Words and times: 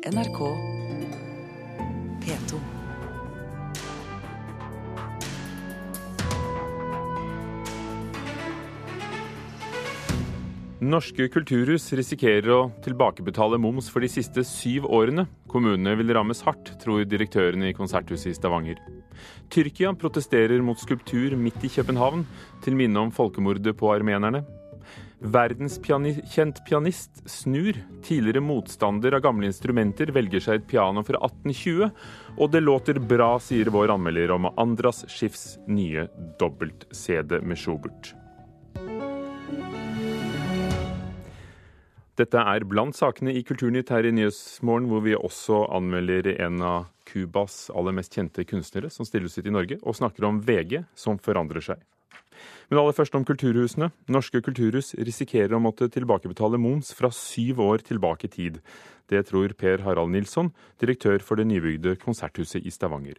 NRK 0.00 0.38
P2. 2.24 2.58
Norske 10.80 11.26
kulturhus 11.28 11.90
risikerer 11.92 12.48
å 12.48 12.70
tilbakebetale 12.80 13.58
moms 13.60 13.90
for 13.92 14.00
de 14.00 14.08
siste 14.08 14.40
syv 14.48 14.88
årene. 14.88 15.26
Kommunene 15.52 15.92
vil 16.00 16.14
rammes 16.16 16.40
hardt, 16.46 16.72
tror 16.80 17.04
direktøren 17.04 17.66
i 17.68 17.74
Konserthuset 17.76 18.32
i 18.32 18.38
Stavanger. 18.38 18.80
Tyrkia 19.52 19.92
protesterer 19.92 20.64
mot 20.64 20.80
skulptur 20.80 21.36
midt 21.36 21.60
i 21.68 21.72
København, 21.76 22.24
til 22.64 22.80
minne 22.80 23.04
om 23.04 23.12
folkemordet 23.12 23.76
på 23.76 23.92
armenerne. 23.92 24.46
Verdenskjent 25.20 26.64
pianist 26.64 27.28
Snur, 27.28 27.76
tidligere 28.02 28.40
motstander 28.40 29.12
av 29.12 29.20
gamle 29.20 29.50
instrumenter, 29.50 30.08
velger 30.16 30.40
seg 30.40 30.62
et 30.62 30.70
piano 30.70 31.02
fra 31.04 31.20
1820, 31.26 31.90
og 32.40 32.54
det 32.54 32.62
låter 32.64 33.00
bra, 33.04 33.34
sier 33.36 33.68
vår 33.68 33.92
anmelder 33.92 34.32
om 34.32 34.48
Andras 34.56 35.04
Schiffs 35.12 35.58
nye 35.68 36.06
dobbelt-CD 36.40 37.42
med 37.44 37.60
Schubert. 37.60 38.14
Dette 42.16 42.40
er 42.40 42.64
blant 42.68 42.96
sakene 42.96 43.36
i 43.36 43.44
Kulturnytt 43.44 43.92
her 43.92 44.08
i 44.08 44.16
Nyhetsmorgen, 44.16 44.88
hvor 44.88 45.04
vi 45.04 45.14
også 45.16 45.66
anmelder 45.68 46.32
en 46.40 46.64
av 46.64 46.88
Cubas 47.08 47.66
aller 47.76 47.92
mest 47.96 48.16
kjente 48.16 48.48
kunstnere 48.48 48.88
som 48.92 49.04
stiller 49.08 49.28
ut 49.28 49.46
i 49.46 49.52
Norge, 49.52 49.82
og 49.84 50.00
snakker 50.00 50.24
om 50.28 50.40
VG 50.40 50.80
som 50.96 51.20
forandrer 51.20 51.64
seg. 51.72 51.84
Men 52.70 52.80
aller 52.82 52.94
først 52.96 53.16
om 53.18 53.24
kulturhusene. 53.26 53.90
Norske 54.10 54.42
kulturhus 54.44 54.92
risikerer 54.98 55.56
å 55.56 55.62
måtte 55.62 55.90
tilbakebetale 55.90 56.60
moms 56.60 56.92
fra 56.96 57.10
syv 57.14 57.60
år 57.64 57.84
tilbake 57.86 58.28
i 58.28 58.34
tid. 58.34 58.60
Det 59.10 59.24
tror 59.30 59.56
Per 59.58 59.82
Harald 59.86 60.14
Nilsson, 60.14 60.52
direktør 60.78 61.18
for 61.24 61.40
det 61.40 61.48
nybygde 61.50 61.96
Konserthuset 61.98 62.62
i 62.62 62.70
Stavanger. 62.70 63.18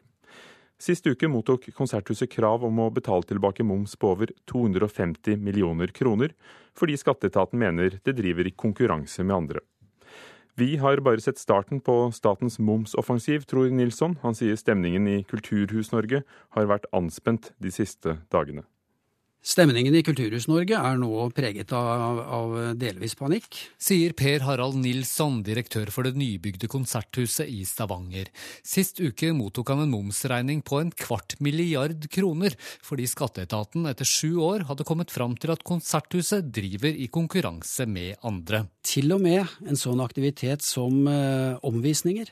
Sist 0.81 1.05
uke 1.05 1.28
mottok 1.30 1.67
Konserthuset 1.78 2.31
krav 2.31 2.63
om 2.66 2.80
å 2.81 2.88
betale 2.89 3.28
tilbake 3.30 3.61
moms 3.67 3.94
på 4.00 4.16
over 4.16 4.31
250 4.50 5.38
millioner 5.38 5.91
kroner, 5.94 6.33
fordi 6.73 6.95
skatteetaten 6.97 7.59
mener 7.61 8.00
det 8.02 8.16
driver 8.17 8.47
i 8.50 8.56
konkurranse 8.56 9.22
med 9.22 9.35
andre. 9.35 9.61
Vi 10.58 10.75
har 10.81 11.00
bare 11.06 11.22
sett 11.22 11.39
starten 11.39 11.80
på 11.80 12.11
statens 12.11 12.58
momsoffensiv, 12.59 13.45
tror 13.47 13.69
Nilsson. 13.72 14.17
Han 14.22 14.35
sier 14.35 14.58
stemningen 14.59 15.08
i 15.08 15.22
Kulturhus-Norge 15.23 16.23
har 16.58 16.67
vært 16.67 16.89
anspent 16.91 17.53
de 17.61 17.72
siste 17.72 18.17
dagene. 18.33 18.66
Stemningen 19.42 19.95
i 19.97 20.03
Kulturhus-Norge 20.06 20.78
er 20.78 21.00
nå 21.02 21.23
preget 21.34 21.72
av, 21.73 22.20
av, 22.22 22.52
delvis 22.78 23.16
panikk. 23.17 23.58
Sier 23.81 24.14
Per 24.14 24.45
Harald 24.45 24.78
Nilsson, 24.78 25.39
direktør 25.42 25.89
for 25.89 26.06
det 26.06 26.14
nybygde 26.14 26.70
konserthuset 26.70 27.50
i 27.50 27.64
Stavanger. 27.66 28.30
Sist 28.62 29.02
uke 29.02 29.31
mottok 29.34 29.73
han 29.73 29.81
en 29.88 29.95
momsregning 29.95 30.62
på 30.62 30.84
en 30.84 30.94
kvart 30.94 31.39
milliard 31.42 32.06
kroner, 32.14 32.53
fordi 32.86 33.09
skatteetaten 33.09 33.89
etter 33.89 34.06
sju 34.06 34.38
år 34.45 34.67
hadde 34.69 34.86
kommet 34.86 35.09
fram 35.09 35.34
til 35.42 35.56
at 35.56 35.66
konserthuset 35.66 36.53
driver 36.53 36.94
i 36.94 37.09
konkurranse 37.09 37.89
med 37.89 38.22
andre. 38.22 38.67
Til 38.86 39.09
og 39.17 39.25
med 39.25 39.42
en 39.66 39.80
sånn 39.88 40.06
aktivitet 40.06 40.62
som 40.62 41.02
eh, 41.09 41.58
omvisninger 41.66 42.30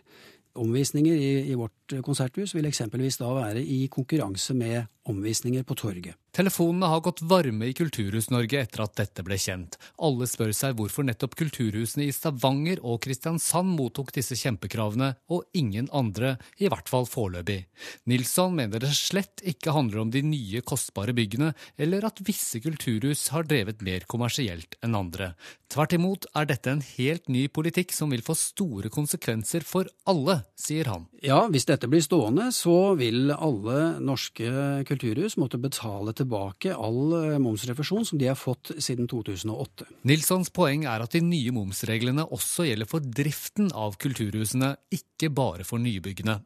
omvisninger 0.59 1.13
i, 1.15 1.33
i, 1.51 1.55
vårt 1.57 1.93
konserthus 2.05 2.55
vil 2.55 2.67
eksempelvis 2.69 3.19
da 3.21 3.29
være 3.35 3.61
i 3.63 3.85
konkurranse 3.91 4.55
med 4.57 4.89
omvisninger 5.09 5.63
på 5.67 5.77
torget. 5.77 6.17
Telefonene 6.35 6.85
har 6.91 7.01
gått 7.01 7.23
varme 7.25 7.65
i 7.65 7.73
Kulturhus-Norge 7.73 8.59
etter 8.61 8.83
at 8.83 8.93
dette 8.99 9.23
ble 9.25 9.37
kjent. 9.41 9.79
Alle 9.97 10.27
spør 10.29 10.51
seg 10.53 10.75
hvorfor 10.77 11.07
nettopp 11.07 11.33
kulturhusene 11.39 12.05
i 12.05 12.13
Stavanger 12.13 12.81
og 12.85 12.99
Kristiansand 13.05 13.73
mottok 13.73 14.13
disse 14.13 14.37
kjempekravene, 14.37 15.15
og 15.33 15.47
ingen 15.57 15.89
andre, 15.95 16.35
i 16.61 16.69
hvert 16.69 16.91
fall 16.91 17.07
foreløpig. 17.09 17.63
Nilsson 18.09 18.53
mener 18.59 18.83
det 18.83 18.93
slett 18.93 19.41
ikke 19.41 19.73
handler 19.73 20.03
om 20.03 20.13
de 20.13 20.21
nye, 20.25 20.61
kostbare 20.61 21.15
byggene, 21.17 21.55
eller 21.81 22.05
at 22.05 22.21
visse 22.27 22.61
kulturhus 22.61 23.27
har 23.33 23.49
drevet 23.49 23.81
mer 23.85 24.05
kommersielt 24.09 24.77
enn 24.85 24.97
andre. 24.99 25.33
Tvert 25.69 25.93
imot 25.97 26.29
er 26.37 26.47
dette 26.49 26.71
en 26.71 26.85
helt 26.95 27.27
ny 27.29 27.47
politikk 27.53 27.91
som 27.93 28.13
vil 28.13 28.23
få 28.25 28.37
store 28.37 28.89
konsekvenser 28.93 29.65
for 29.65 29.89
alle, 30.09 30.39
sier 30.57 30.89
han. 30.89 31.09
Ja, 31.25 31.43
hvis 31.49 31.67
dette 31.69 31.89
blir 31.89 32.01
stående, 32.05 32.49
så 32.53 32.95
vil 32.97 33.33
alle 33.33 33.99
norske 34.01 34.49
kulturhus 34.89 35.37
måtte 35.41 35.61
betale 35.61 36.13
tilbake 36.19 36.75
all 36.75 37.15
eh, 37.17 37.39
momsrefusjon 37.41 38.05
som 38.07 38.19
de 38.21 38.29
har 38.29 38.37
fått 38.39 38.73
siden 38.77 39.09
2008. 39.09 39.87
Nilssons 40.09 40.51
poeng 40.55 40.85
er 40.89 41.05
at 41.05 41.15
de 41.15 41.23
nye 41.25 41.53
momsreglene 41.55 42.27
også 42.27 42.67
gjelder 42.69 42.89
for 42.89 43.03
driften 43.03 43.71
av 43.73 43.97
kulturhusene, 44.01 44.75
ikke 44.95 45.31
bare 45.33 45.67
for 45.67 45.81
nybyggene. 45.81 46.39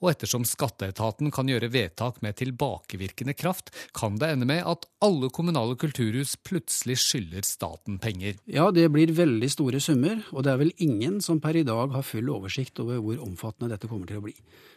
Og 0.00 0.10
ettersom 0.12 0.44
skatteetaten 0.46 1.32
kan 1.34 1.48
gjøre 1.50 1.70
vedtak 1.72 2.20
med 2.24 2.38
tilbakevirkende 2.40 3.34
kraft, 3.36 3.72
kan 3.96 4.18
det 4.20 4.32
ende 4.32 4.48
med 4.48 4.64
at 4.68 4.86
alle 5.04 5.30
kommunale 5.34 5.76
kulturhus 5.80 6.36
plutselig 6.46 6.98
skylder 7.02 7.46
staten 7.46 8.00
penger. 8.02 8.38
Ja, 8.50 8.70
det 8.74 8.88
blir 8.94 9.14
veldig 9.16 9.50
store 9.52 9.82
summer, 9.82 10.22
og 10.32 10.46
det 10.46 10.54
er 10.54 10.62
vel 10.62 10.74
ingen 10.82 11.20
som 11.24 11.40
per 11.42 11.58
i 11.58 11.66
dag 11.66 11.94
har 11.94 12.06
full 12.06 12.30
oversikt 12.32 12.80
over 12.84 13.02
hvor 13.02 13.22
omfattende 13.26 13.74
dette 13.74 13.90
kommer 13.90 14.08
til 14.08 14.20
å 14.20 14.26
bli. 14.26 14.36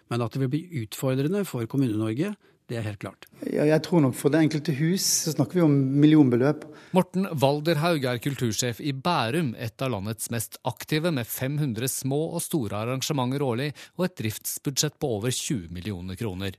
Men 0.09 0.25
at 0.25 0.33
det 0.33 0.43
vil 0.43 0.53
bli 0.55 0.83
utfordrende 0.83 1.45
for 1.47 1.69
Kommune-Norge, 1.69 2.33
det 2.69 2.77
er 2.77 2.85
helt 2.85 2.99
klart. 3.01 3.25
Ja, 3.49 3.65
jeg 3.65 3.81
tror 3.85 4.03
nok 4.03 4.13
For 4.17 4.29
det 4.29 4.43
enkelte 4.43 4.75
hus 4.77 5.05
så 5.25 5.33
snakker 5.33 5.57
vi 5.57 5.65
om 5.65 5.73
millionbeløp. 6.01 6.67
Morten 6.93 7.25
Walderhaug 7.41 8.05
er 8.05 8.21
kultursjef 8.21 8.79
i 8.81 8.93
Bærum, 8.93 9.51
et 9.57 9.81
av 9.81 9.91
landets 9.93 10.29
mest 10.33 10.59
aktive, 10.69 11.11
med 11.13 11.25
500 11.29 11.89
små 11.89 12.19
og 12.37 12.43
store 12.45 12.83
arrangementer 12.83 13.45
årlig 13.45 13.69
og 13.97 14.05
et 14.05 14.15
driftsbudsjett 14.21 14.99
på 15.01 15.11
over 15.17 15.33
20 15.33 15.69
millioner 15.73 16.17
kroner. 16.19 16.57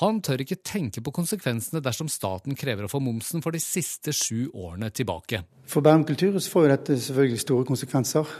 Han 0.00 0.22
tør 0.24 0.44
ikke 0.44 0.62
tenke 0.64 1.04
på 1.04 1.12
konsekvensene 1.14 1.82
dersom 1.84 2.08
staten 2.12 2.56
krever 2.58 2.86
å 2.86 2.92
få 2.92 3.02
momsen 3.04 3.44
for 3.44 3.56
de 3.56 3.60
siste 3.60 4.14
sju 4.16 4.48
årene 4.52 4.88
tilbake. 4.96 5.42
For 5.70 5.84
Bærum 5.84 6.06
kulturhus 6.08 6.48
får 6.50 6.66
jo 6.66 6.70
dette 6.72 6.96
selvfølgelig 7.00 7.42
store 7.44 7.68
konsekvenser. 7.68 8.32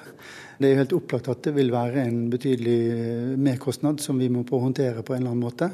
Det 0.60 0.68
er 0.68 0.74
jo 0.74 0.80
helt 0.82 0.96
opplagt 0.96 1.28
at 1.32 1.44
det 1.44 1.52
vil 1.56 1.72
være 1.72 2.04
en 2.04 2.24
betydelig 2.32 3.36
merkostnad 3.40 4.00
som 4.04 4.18
vi 4.20 4.28
må 4.32 4.44
håndtere 4.50 5.04
på 5.04 5.16
en 5.16 5.22
eller 5.22 5.36
annen 5.36 5.44
måte. 5.44 5.70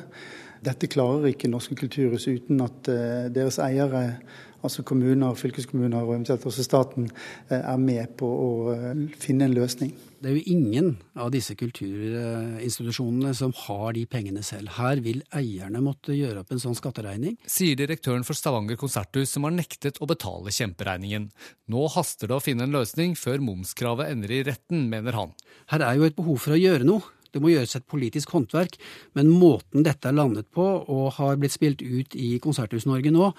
Dette 0.66 0.88
klarer 0.90 1.30
ikke 1.30 1.50
norske 1.50 1.76
kulturhus 1.78 2.26
uten 2.26 2.62
at 2.64 2.90
eh, 2.90 3.28
deres 3.34 3.60
eiere, 3.62 4.18
altså 4.66 4.82
kommuner, 4.86 5.36
fylkeskommuner 5.38 6.02
og 6.02 6.16
eventuelt 6.16 6.46
også 6.48 6.64
staten, 6.66 7.06
eh, 7.50 7.60
er 7.60 7.78
med 7.78 8.16
på 8.18 8.26
å 8.26 8.50
eh, 8.72 9.04
finne 9.22 9.46
en 9.46 9.54
løsning. 9.54 9.92
Det 10.16 10.30
er 10.32 10.38
jo 10.38 10.56
ingen 10.56 10.88
av 11.22 11.28
disse 11.30 11.54
kulturinstitusjonene 11.60 13.34
som 13.36 13.52
har 13.66 13.94
de 13.94 14.06
pengene 14.10 14.42
selv. 14.42 14.72
Her 14.74 14.98
vil 15.04 15.20
eierne 15.36 15.82
måtte 15.84 16.16
gjøre 16.16 16.42
opp 16.42 16.50
en 16.50 16.62
sånn 16.62 16.78
skatteregning. 16.78 17.36
Sier 17.46 17.78
direktøren 17.78 18.24
for 18.26 18.34
Stavanger 18.34 18.80
konserthus, 18.80 19.36
som 19.36 19.46
har 19.46 19.54
nektet 19.54 20.00
å 20.00 20.08
betale 20.10 20.54
kjemperegningen. 20.56 21.28
Nå 21.70 21.84
haster 21.94 22.32
det 22.32 22.40
å 22.40 22.42
finne 22.42 22.66
en 22.66 22.74
løsning 22.74 23.14
før 23.20 23.44
momskravet 23.44 24.10
ender 24.16 24.34
i 24.34 24.42
retten, 24.48 24.88
mener 24.90 25.20
han. 25.20 25.36
Her 25.70 25.84
er 25.84 26.00
jo 26.00 26.08
et 26.08 26.18
behov 26.18 26.40
for 26.42 26.56
å 26.56 26.62
gjøre 26.64 26.88
noe. 26.88 27.12
Det 27.36 27.44
må 27.44 27.52
gjøres 27.52 27.76
et 27.76 27.88
politisk 27.88 28.32
håndverk, 28.32 28.78
men 29.18 29.28
måten 29.28 29.84
dette 29.84 30.08
er 30.08 30.16
landet 30.16 30.48
på 30.56 30.64
og 30.64 31.18
har 31.20 31.36
blitt 31.36 31.56
spilt 31.56 31.84
ut 31.84 32.16
i 32.16 32.36
Konserthus-Norge 32.40 33.12
nå, 33.12 33.32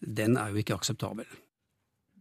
den 0.00 0.36
er 0.40 0.52
jo 0.52 0.60
ikke 0.60 0.76
akseptabel. 0.76 1.24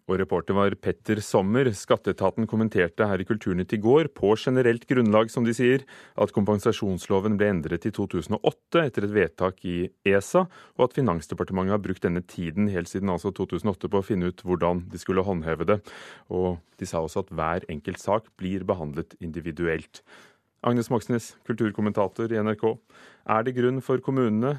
Og 0.10 0.18
reporter 0.18 0.56
var 0.58 0.74
Petter 0.82 1.20
Sommer. 1.22 1.68
Skatteetaten 1.78 2.48
kommenterte 2.50 3.06
her 3.06 3.22
i 3.22 3.28
Kulturnytt 3.30 3.76
i 3.76 3.82
går, 3.82 4.08
på 4.18 4.32
generelt 4.42 4.88
grunnlag, 4.90 5.30
som 5.30 5.46
de 5.46 5.54
sier, 5.54 5.84
at 6.18 6.34
kompensasjonsloven 6.34 7.36
ble 7.38 7.52
endret 7.54 7.86
i 7.86 7.92
2008 7.94 8.82
etter 8.88 9.06
et 9.06 9.14
vedtak 9.14 9.62
i 9.70 9.76
ESA, 10.10 10.48
og 10.80 10.88
at 10.88 10.98
Finansdepartementet 10.98 11.76
har 11.76 11.84
brukt 11.84 12.08
denne 12.08 12.24
tiden 12.26 12.72
helt 12.74 12.90
siden 12.90 13.14
altså 13.14 13.30
2008 13.38 13.92
på 13.92 14.02
å 14.02 14.08
finne 14.08 14.32
ut 14.34 14.42
hvordan 14.42 14.88
de 14.90 15.02
skulle 15.02 15.26
håndheve 15.28 15.70
det. 15.70 15.78
Og 16.34 16.58
de 16.82 16.90
sa 16.90 17.04
også 17.06 17.28
at 17.28 17.30
hver 17.30 17.70
enkelt 17.70 18.02
sak 18.02 18.34
blir 18.42 18.66
behandlet 18.66 19.14
individuelt. 19.22 20.02
Agnes 20.62 20.90
Moxnes, 20.92 21.36
kulturkommentator 21.48 22.34
i 22.34 22.40
NRK. 22.44 22.66
Er 23.32 23.44
det 23.48 23.56
grunn 23.56 23.80
for 23.84 24.02
kommunene 24.04 24.58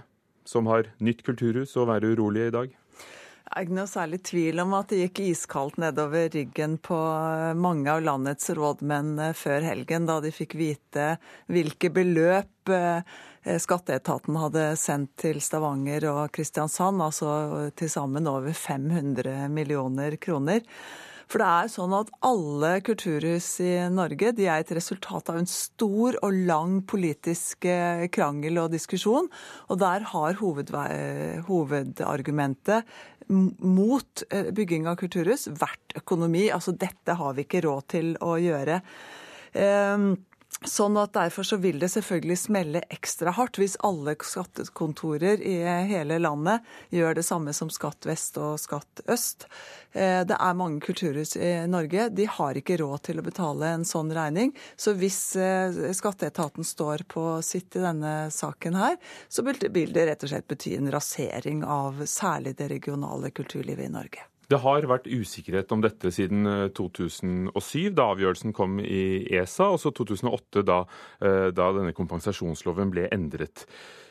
som 0.49 0.69
har 0.71 0.89
nytt 1.05 1.21
kulturhus 1.27 1.77
å 1.77 1.85
være 1.89 2.15
urolige 2.15 2.49
i 2.49 2.55
dag? 2.55 2.77
Det 3.51 3.59
er 3.59 3.67
ikke 3.67 3.77
noe 3.81 3.91
særlig 3.91 4.21
tvil 4.29 4.63
om 4.63 4.75
at 4.79 4.93
det 4.93 5.01
gikk 5.01 5.21
iskaldt 5.25 5.81
nedover 5.83 6.29
ryggen 6.31 6.77
på 6.87 6.99
mange 7.59 7.91
av 7.91 8.05
landets 8.07 8.53
rådmenn 8.55 9.17
eh, 9.19 9.35
før 9.35 9.67
helgen, 9.67 10.07
da 10.07 10.21
de 10.23 10.31
fikk 10.31 10.55
vite 10.55 11.09
hvilke 11.51 11.91
beløp 11.93 12.71
eh, 12.71 13.03
skatteetaten 13.61 14.39
hadde 14.39 14.65
sendt 14.79 15.17
til 15.25 15.43
Stavanger 15.43 16.07
og 16.13 16.23
Kristiansand, 16.37 17.03
altså 17.03 17.69
til 17.75 17.91
sammen 17.91 18.31
over 18.31 18.55
500 18.55 19.51
millioner 19.51 20.15
kroner. 20.23 20.63
For 21.31 21.39
det 21.39 21.47
er 21.47 21.69
sånn 21.71 21.93
at 21.95 22.09
alle 22.27 22.83
kulturhus 22.83 23.63
i 23.63 23.87
Norge 23.95 24.33
de 24.35 24.51
er 24.51 24.65
et 24.65 24.73
resultat 24.75 25.31
av 25.31 25.37
en 25.39 25.47
stor 25.47 26.19
og 26.27 26.35
lang 26.49 26.81
politisk 26.91 27.63
eh, 27.71 28.11
krangel 28.11 28.59
og 28.65 28.75
diskusjon. 28.75 29.31
Og 29.71 29.79
der 29.79 30.03
har 30.11 30.35
hovedargumentet 30.43 32.83
mot 33.31 34.11
eh, 34.27 34.51
bygging 34.57 34.89
av 34.91 34.99
kulturhus 34.99 35.47
vært 35.55 35.95
økonomi. 36.03 36.51
Altså 36.51 36.75
dette 36.75 37.15
har 37.23 37.39
vi 37.39 37.47
ikke 37.47 37.63
råd 37.69 37.87
til 37.95 38.11
å 38.27 38.35
gjøre. 38.43 38.83
Um, 39.55 40.19
Sånn 40.69 40.99
at 41.01 41.15
Derfor 41.17 41.47
så 41.49 41.57
vil 41.57 41.79
det 41.81 41.89
selvfølgelig 41.89 42.37
smelle 42.37 42.81
ekstra 42.93 43.33
hardt 43.33 43.57
hvis 43.57 43.79
alle 43.87 44.13
skattekontorer 44.21 45.41
i 45.41 45.55
hele 45.89 46.19
landet 46.21 46.67
gjør 46.93 47.17
det 47.17 47.25
samme 47.25 47.55
som 47.57 47.71
Skatt 47.73 48.05
vest 48.05 48.37
og 48.37 48.59
Skatt 48.61 49.01
øst. 49.09 49.47
Eh, 49.93 50.21
det 50.29 50.37
er 50.37 50.59
mange 50.59 50.83
kulturhus 50.85 51.33
i 51.41 51.55
Norge. 51.65 52.11
De 52.13 52.27
har 52.29 52.61
ikke 52.61 52.77
råd 52.83 53.07
til 53.09 53.23
å 53.23 53.25
betale 53.25 53.71
en 53.73 53.87
sånn 53.89 54.13
regning. 54.13 54.53
Så 54.77 54.93
hvis 55.01 55.33
eh, 55.41 55.81
skatteetaten 55.97 56.67
står 56.67 57.07
på 57.09 57.25
sitt 57.47 57.81
i 57.81 57.85
denne 57.87 58.29
saken 58.29 58.77
her, 58.77 58.99
så 59.33 59.47
vil 59.49 59.57
det 59.65 60.07
rett 60.11 60.29
og 60.29 60.35
slett 60.35 60.51
bety 60.51 60.77
en 60.77 60.93
rasering 60.93 61.65
av 61.65 62.05
særlig 62.05 62.59
det 62.61 62.69
regionale 62.75 63.33
kulturlivet 63.33 63.89
i 63.89 63.97
Norge. 63.97 64.29
Det 64.51 64.59
har 64.65 64.83
vært 64.91 65.07
usikkerhet 65.07 65.71
om 65.71 65.83
dette 65.85 66.11
siden 66.11 66.43
2007, 66.75 67.53
eh, 67.87 67.93
da 67.95 68.09
avgjørelsen 68.11 68.55
kom 68.57 68.81
i 68.83 69.23
ESA, 69.31 69.69
og 69.71 69.79
så 69.79 69.93
2008, 69.95 70.65
da, 70.67 70.81
eh, 71.23 71.51
da 71.55 71.69
denne 71.77 71.95
kompensasjonsloven 71.95 72.91
ble 72.91 73.07
endret. 73.15 73.67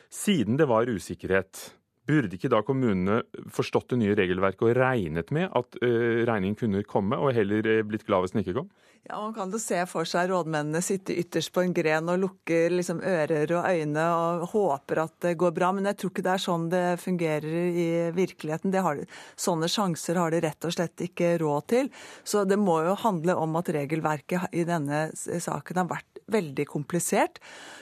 Siden 0.08 0.56
det 0.56 0.66
var 0.66 0.88
usikkerhet, 0.88 1.74
Burde 2.08 2.36
ikke 2.36 2.50
da 2.52 2.62
kommunene 2.66 3.20
forstått 3.52 3.92
det 3.92 4.00
nye 4.00 4.16
regelverket 4.18 4.64
og 4.66 4.78
regnet 4.78 5.32
med 5.34 5.50
at 5.52 5.80
uh, 5.82 6.22
regningen 6.28 6.58
kunne 6.58 6.84
komme, 6.88 7.18
og 7.18 7.34
heller 7.36 7.84
blitt 7.86 8.06
glad 8.08 8.24
hvis 8.24 8.36
den 8.36 8.44
ikke 8.44 8.60
kom? 8.62 8.70
Ja, 9.08 9.16
Man 9.20 9.32
kan 9.34 9.52
jo 9.52 9.58
se 9.58 9.78
for 9.88 10.04
seg 10.08 10.28
rådmennene 10.28 10.82
sitte 10.84 11.14
ytterst 11.16 11.54
på 11.54 11.62
en 11.64 11.72
gren 11.74 12.08
og 12.12 12.20
lukker 12.20 12.72
liksom 12.74 13.00
ører 13.00 13.54
og 13.56 13.64
øyne 13.64 14.04
og 14.12 14.44
håper 14.52 15.00
at 15.06 15.14
det 15.24 15.32
går 15.40 15.54
bra, 15.56 15.70
men 15.72 15.88
jeg 15.88 15.98
tror 16.00 16.12
ikke 16.12 16.24
det 16.26 16.34
er 16.34 16.44
sånn 16.44 16.68
det 16.72 16.84
fungerer 17.00 17.56
i 17.70 17.88
virkeligheten. 18.16 18.76
Har, 18.84 19.00
sånne 19.40 19.70
sjanser 19.72 20.20
har 20.20 20.34
de 20.34 20.42
rett 20.44 20.68
og 20.68 20.76
slett 20.76 21.06
ikke 21.08 21.32
råd 21.40 21.68
til. 21.72 21.90
Så 22.28 22.44
det 22.44 22.60
må 22.60 22.82
jo 22.84 22.98
handle 23.00 23.38
om 23.40 23.56
at 23.60 23.72
regelverket 23.72 24.52
i 24.52 24.66
denne 24.68 25.08
saken 25.16 25.80
har 25.80 25.90
vært 25.90 26.20
veldig 26.30 26.68
komplisert. 26.70 27.40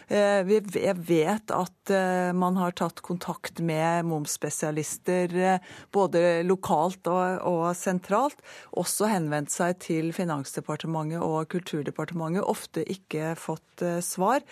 Vi 0.09 0.61
jeg 0.79 0.97
vet 1.05 1.53
at 1.53 1.93
eh, 1.93 2.31
man 2.33 2.57
har 2.57 2.73
tatt 2.79 3.03
kontakt 3.05 3.61
med 3.61 4.08
momsspesialister 4.11 5.37
eh, 5.39 5.71
både 5.95 6.43
lokalt 6.49 7.09
og 7.09 7.65
sentralt. 7.79 8.43
Også 8.79 9.11
henvendt 9.13 9.55
seg 9.55 9.79
til 9.85 10.13
Finansdepartementet 10.17 11.23
og 11.25 11.49
Kulturdepartementet. 11.53 12.47
Ofte 12.49 12.85
ikke 12.89 13.35
fått 13.39 13.85
svar. 14.05 14.45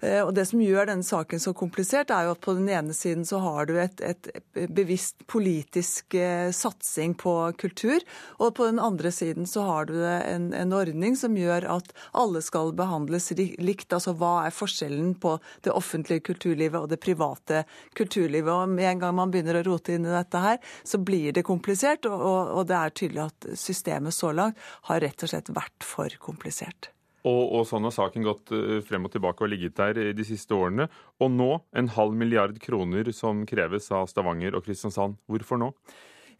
Eh, 0.00 0.20
og 0.22 0.34
Det 0.34 0.44
som 0.48 0.60
gjør 0.60 0.90
denne 0.90 1.06
saken 1.06 1.40
så 1.40 1.52
komplisert, 1.56 2.10
er 2.10 2.26
jo 2.26 2.34
at 2.34 2.42
på 2.44 2.54
den 2.58 2.68
ene 2.68 2.94
siden 2.96 3.24
så 3.28 3.40
har 3.44 3.68
du 3.68 3.76
et, 3.80 4.00
et 4.04 4.28
bevisst 4.68 5.24
politisk 5.30 6.14
eh, 6.18 6.50
satsing 6.52 7.16
på 7.18 7.34
kultur, 7.60 8.04
og 8.38 8.54
på 8.58 8.68
den 8.68 8.80
andre 8.82 9.12
siden 9.14 9.48
så 9.48 9.64
har 9.66 9.88
du 9.90 9.96
en, 10.04 10.52
en, 10.52 10.74
ordning 10.76 11.16
som 11.16 11.36
gjør 11.38 11.68
at 11.78 11.92
alle 12.12 12.42
skal 12.44 12.74
behandles 12.76 13.30
likt. 13.36 13.92
Altså 13.92 14.12
hva 14.18 14.46
er 14.46 14.54
forskjellen 14.54 15.14
på 15.22 15.36
det 15.64 15.72
offentlige 15.72 16.26
kulturlivet 16.28 16.80
og 16.80 16.90
det 16.92 17.00
private 17.00 17.64
kulturlivet? 17.96 18.52
Og 18.52 18.74
Med 18.76 18.90
en 18.90 19.04
gang 19.04 19.16
man 19.16 19.32
begynner 19.32 19.60
å 19.60 19.66
rote 19.70 19.96
inn 19.96 20.06
i 20.06 20.12
dette 20.12 20.42
her, 20.42 20.60
så 20.84 21.00
blir 21.00 21.32
det 21.32 21.46
komplisert, 21.46 22.08
og, 22.10 22.52
og 22.58 22.68
det 22.68 22.76
er 22.76 22.96
tydelig 22.96 23.24
at 23.28 23.48
systemet 23.56 24.14
så 24.14 24.34
langt 24.36 24.60
har 24.90 25.00
rett 25.00 25.24
og 25.24 25.32
slett 25.32 25.54
vært 25.54 25.86
for 25.86 26.12
komplisert. 26.20 26.90
Og, 27.26 27.42
og, 27.50 27.62
sånn 27.66 27.86
har 27.88 27.94
saken 27.94 28.26
gått 28.26 28.54
eh, 28.54 28.80
frem 28.86 29.08
og 29.08 29.14
tilbake 29.14 29.42
og 29.42 29.50
ligget 29.50 29.78
der 29.78 30.12
de 30.14 30.26
siste 30.26 30.54
årene. 30.54 30.88
Og 31.22 31.32
nå 31.34 31.52
en 31.76 31.94
halv 31.96 32.18
milliard 32.18 32.58
kroner 32.62 33.10
som 33.16 33.44
kreves 33.48 33.90
av 33.94 34.06
Stavanger 34.10 34.54
og 34.56 34.66
Kristiansand. 34.66 35.18
Hvorfor 35.30 35.60
nå? 35.62 35.72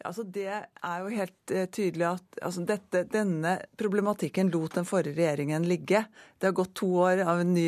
Altså 0.05 0.27
det 0.29 0.51
er 0.53 0.97
jo 1.01 1.09
helt 1.09 1.53
uh, 1.57 1.63
tydelig 1.73 2.05
at 2.05 2.41
altså 2.45 2.67
dette, 2.69 3.01
denne 3.09 3.55
problematikken 3.81 4.51
lot 4.53 4.77
den 4.77 4.87
forrige 4.87 5.17
regjeringen 5.17 5.65
ligge. 5.67 6.03
Det 6.37 6.51
har 6.51 6.55
gått 6.59 6.75
to 6.77 6.91
år 7.01 7.25
av 7.25 7.41
en 7.41 7.55
ny, 7.57 7.65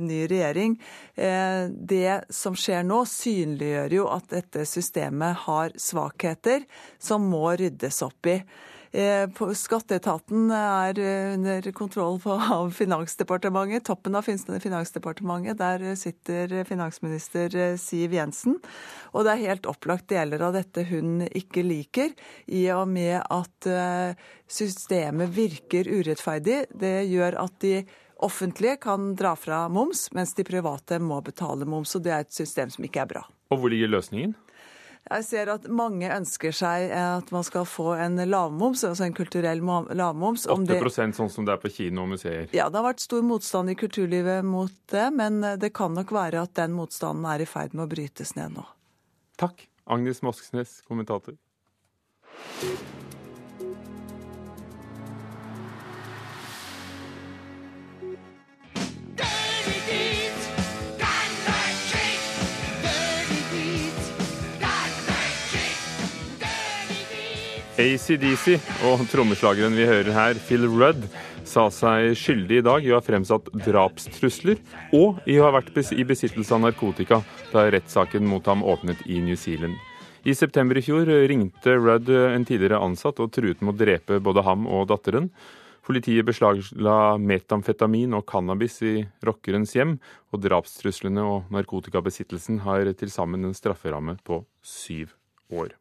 ny 0.00 0.22
regjering. 0.32 0.78
Det 1.12 2.14
som 2.32 2.56
skjer 2.56 2.86
nå, 2.88 3.02
synliggjør 3.04 3.98
jo 3.98 4.08
at 4.16 4.32
dette 4.32 4.64
systemet 4.66 5.44
har 5.44 5.76
svakheter 5.76 6.64
som 6.96 7.28
må 7.28 7.50
ryddes 7.60 8.00
opp 8.08 8.32
i. 8.32 8.38
Eh, 8.92 9.24
skatteetaten 9.56 10.50
er 10.52 10.98
under 11.32 11.68
kontroll 11.72 12.18
av 12.28 12.70
Finansdepartementet, 12.76 13.86
toppen 13.88 14.14
av 14.14 14.26
Finansdepartementet. 14.60 15.56
Der 15.56 15.94
sitter 15.96 16.64
finansminister 16.68 17.56
eh, 17.56 17.76
Siv 17.80 18.12
Jensen. 18.12 18.58
Og 19.16 19.24
det 19.24 19.32
er 19.32 19.46
helt 19.46 19.68
opplagt 19.70 20.10
deler 20.12 20.44
av 20.44 20.52
dette 20.58 20.84
hun 20.90 21.24
ikke 21.24 21.64
liker, 21.64 22.12
i 22.52 22.66
og 22.76 22.84
med 22.92 23.22
at 23.22 23.70
eh, 23.70 24.28
systemet 24.44 25.32
virker 25.32 25.88
urettferdig. 25.88 26.66
Det 26.76 26.96
gjør 27.08 27.40
at 27.46 27.60
de 27.64 27.78
offentlige 28.22 28.76
kan 28.76 29.14
dra 29.16 29.32
fra 29.40 29.64
moms, 29.72 30.10
mens 30.12 30.36
de 30.36 30.44
private 30.44 31.00
må 31.00 31.22
betale 31.24 31.64
moms. 31.64 31.96
Og 31.96 32.04
det 32.04 32.12
er 32.12 32.26
et 32.26 32.42
system 32.44 32.70
som 32.70 32.84
ikke 32.84 33.06
er 33.06 33.14
bra. 33.16 33.24
Og 33.48 33.60
hvor 33.62 33.72
ligger 33.72 33.88
løsningen? 33.96 34.36
Jeg 35.10 35.24
ser 35.26 35.50
at 35.50 35.66
mange 35.66 36.06
ønsker 36.14 36.54
seg 36.54 36.92
at 36.94 37.32
man 37.34 37.44
skal 37.44 37.66
få 37.68 37.88
en 37.98 38.20
lavmoms, 38.22 38.84
altså 38.86 39.04
en 39.08 39.16
kulturell 39.16 39.60
lavmoms. 39.98 40.46
8 40.46 40.68
det... 40.70 41.08
sånn 41.18 41.32
som 41.32 41.48
det 41.48 41.56
er 41.56 41.60
på 41.60 41.72
kino 41.74 42.06
og 42.06 42.14
museer? 42.14 42.46
Ja, 42.54 42.68
det 42.70 42.78
har 42.78 42.86
vært 42.86 43.02
stor 43.02 43.26
motstand 43.26 43.74
i 43.74 43.76
kulturlivet 43.78 44.46
mot 44.46 44.72
det, 44.94 45.08
men 45.18 45.42
det 45.58 45.72
kan 45.74 45.98
nok 45.98 46.14
være 46.14 46.46
at 46.46 46.54
den 46.60 46.76
motstanden 46.78 47.26
er 47.28 47.42
i 47.42 47.50
ferd 47.50 47.74
med 47.74 47.88
å 47.88 47.90
brytes 47.92 48.36
ned 48.38 48.54
nå. 48.56 48.64
Takk, 49.42 49.66
Agnes 49.90 50.22
Mosknes, 50.22 50.78
kommentator. 50.86 51.34
ACDC 67.80 68.58
og 68.84 69.00
trommeslageren 69.08 69.72
vi 69.72 69.86
hører 69.88 70.12
her, 70.12 70.40
Phil 70.44 70.66
Rudd, 70.68 71.06
sa 71.48 71.70
seg 71.72 72.12
skyldig 72.20 72.58
i 72.60 72.64
dag 72.66 72.84
i 72.84 72.90
å 72.92 72.98
ha 72.98 73.04
fremsatt 73.04 73.48
drapstrusler 73.64 74.60
og 74.92 75.22
i 75.24 75.38
å 75.40 75.46
ha 75.46 75.54
vært 75.56 75.72
i 75.96 76.04
besittelse 76.04 76.52
av 76.52 76.60
narkotika 76.66 77.22
da 77.48 77.64
rettssaken 77.72 78.28
mot 78.28 78.44
ham 78.46 78.60
åpnet 78.60 79.00
i 79.08 79.22
New 79.24 79.40
Zealand. 79.40 79.78
I 80.28 80.36
september 80.36 80.76
i 80.78 80.84
fjor 80.84 81.08
ringte 81.30 81.78
Rudd 81.80 82.12
en 82.12 82.44
tidligere 82.44 82.82
ansatt 82.84 83.24
og 83.24 83.32
truet 83.32 83.64
med 83.64 83.72
å 83.72 83.80
drepe 83.80 84.20
både 84.20 84.44
ham 84.44 84.68
og 84.68 84.90
datteren. 84.92 85.32
Politiet 85.82 86.28
beslagla 86.28 87.16
metamfetamin 87.18 88.14
og 88.14 88.28
cannabis 88.28 88.82
i 88.86 88.98
rockerens 89.24 89.72
hjem, 89.74 89.96
og 90.30 90.44
drapstruslene 90.44 91.24
og 91.24 91.50
narkotikabesittelsen 91.56 92.62
har 92.68 92.92
til 92.94 93.10
sammen 93.10 93.48
en 93.48 93.56
strafferamme 93.56 94.20
på 94.22 94.44
syv 94.60 95.16
år. 95.50 95.72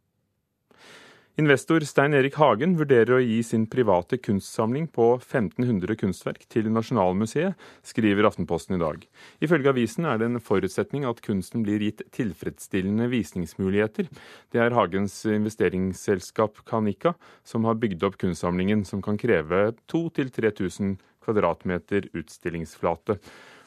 Investor 1.41 1.81
Stein 1.89 2.13
Erik 2.13 2.35
Hagen 2.37 2.75
vurderer 2.77 3.15
å 3.15 3.23
gi 3.23 3.39
sin 3.41 3.63
private 3.65 4.19
kunstsamling 4.21 4.83
på 4.93 5.07
1500 5.15 5.95
kunstverk 5.97 6.43
til 6.53 6.67
Nasjonalmuseet, 6.69 7.55
skriver 7.81 8.27
Aftenposten 8.27 8.75
i 8.75 8.81
dag. 8.81 9.07
Ifølge 9.41 9.71
avisen 9.71 10.05
er 10.05 10.19
det 10.21 10.27
en 10.29 10.43
forutsetning 10.43 11.07
at 11.09 11.23
kunsten 11.25 11.63
blir 11.65 11.81
gitt 11.81 12.03
tilfredsstillende 12.13 13.07
visningsmuligheter. 13.09 14.11
Det 14.53 14.61
er 14.61 14.75
Hagens 14.77 15.15
investeringsselskap 15.33 16.61
Kanika 16.69 17.15
som 17.41 17.65
har 17.65 17.79
bygd 17.81 18.05
opp 18.05 18.19
kunstsamlingen, 18.21 18.85
som 18.85 19.01
kan 19.01 19.17
kreve 19.17 19.71
2000-3000 19.89 20.99
kvadratmeter 21.25 22.11
utstillingsflate. 22.21 23.17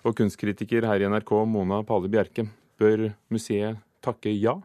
Og 0.06 0.14
kunstkritiker 0.22 0.86
her 0.86 1.02
i 1.02 1.10
NRK, 1.10 1.34
Mona 1.50 1.82
Pale 1.82 2.12
Bjerke, 2.12 2.46
bør 2.78 3.08
museet 3.34 3.82
takke 4.04 4.30
ja? 4.30 4.60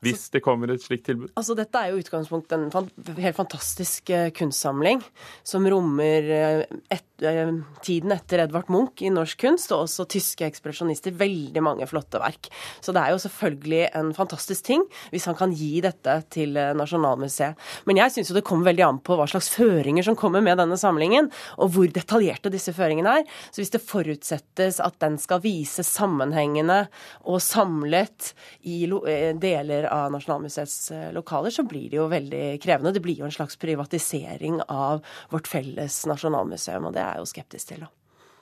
Hvis 0.00 0.30
det 0.32 0.40
kommer 0.40 0.70
et 0.72 0.80
slikt 0.80 1.04
tilbud? 1.10 1.28
Altså, 1.36 1.54
dette 1.58 1.76
er 1.76 1.92
jo 1.92 2.00
utgangspunktet 2.00 2.56
en 2.56 3.16
helt 3.20 3.36
fantastisk 3.36 4.08
eh, 4.14 4.30
kunstsamling 4.32 5.02
som 5.44 5.66
rommer 5.68 6.30
eh, 6.32 6.62
et, 6.88 7.24
eh, 7.26 7.52
tiden 7.84 8.14
etter 8.14 8.40
Edvard 8.46 8.70
Munch 8.72 9.02
i 9.04 9.12
norsk 9.12 9.42
kunst, 9.44 9.74
og 9.76 9.84
også 9.84 10.06
tyske 10.08 10.46
ekspresjonister. 10.48 11.12
Veldig 11.20 11.64
mange 11.64 11.88
flotte 11.90 12.20
verk. 12.22 12.48
Så 12.80 12.94
det 12.96 13.02
er 13.02 13.12
jo 13.12 13.20
selvfølgelig 13.26 13.82
en 14.00 14.14
fantastisk 14.16 14.70
ting 14.70 14.86
hvis 15.12 15.28
han 15.28 15.36
kan 15.36 15.52
gi 15.52 15.82
dette 15.84 16.16
til 16.32 16.56
Nasjonalmuseet. 16.56 17.60
Men 17.90 18.00
jeg 18.00 18.14
syns 18.14 18.32
jo 18.32 18.38
det 18.38 18.46
kommer 18.48 18.70
veldig 18.70 18.86
an 18.86 19.02
på 19.04 19.18
hva 19.20 19.28
slags 19.28 19.50
føringer 19.52 20.06
som 20.06 20.16
kommer 20.16 20.40
med 20.44 20.56
denne 20.62 20.80
samlingen, 20.80 21.28
og 21.60 21.74
hvor 21.74 21.92
detaljerte 21.92 22.52
disse 22.52 22.72
føringene 22.76 23.18
er. 23.20 23.28
Så 23.52 23.60
hvis 23.60 23.74
det 23.76 23.84
forutsettes 23.84 24.80
at 24.80 24.96
den 25.04 25.20
skal 25.20 25.44
vise 25.44 25.84
sammenhengende 25.84 26.86
og 27.28 27.42
samlet 27.44 28.32
i 28.64 28.86
deler 28.88 29.89
av 29.90 30.10
Nasjonalmuseets 30.14 30.90
eh, 30.94 31.08
lokaler, 31.16 31.54
så 31.54 31.64
blir 31.68 31.88
det 31.90 31.98
jo 31.98 32.08
veldig 32.10 32.44
krevende. 32.62 32.92
Det 32.96 33.02
blir 33.04 33.22
jo 33.22 33.28
en 33.28 33.34
slags 33.34 33.58
privatisering 33.60 34.60
av 34.68 35.02
vårt 35.32 35.50
felles 35.50 36.02
nasjonalmuseum, 36.10 36.88
og 36.88 36.94
det 36.96 37.02
er 37.04 37.16
jeg 37.16 37.24
jo 37.24 37.32
skeptisk 37.32 37.72
til. 37.72 37.86
da. 37.86 37.90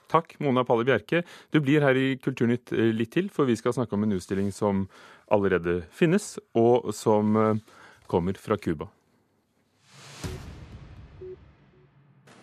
Takk, 0.09 0.37
Mona 0.41 0.63
Palle 0.65 0.87
Bjerke. 0.87 1.23
Du 1.53 1.59
blir 1.61 1.85
her 1.85 1.97
i 1.97 2.13
Kulturnytt 2.21 2.73
eh, 2.73 2.93
litt 2.95 3.13
til, 3.17 3.29
for 3.33 3.49
vi 3.49 3.57
skal 3.59 3.75
snakke 3.77 3.97
om 3.97 4.07
en 4.07 4.17
utstilling 4.17 4.53
som 4.55 4.87
allerede 5.29 5.83
finnes, 5.93 6.37
og 6.57 6.93
som 6.97 7.35
eh, 7.37 7.83
kommer 8.09 8.39
fra 8.41 8.57
Cuba. 8.57 8.89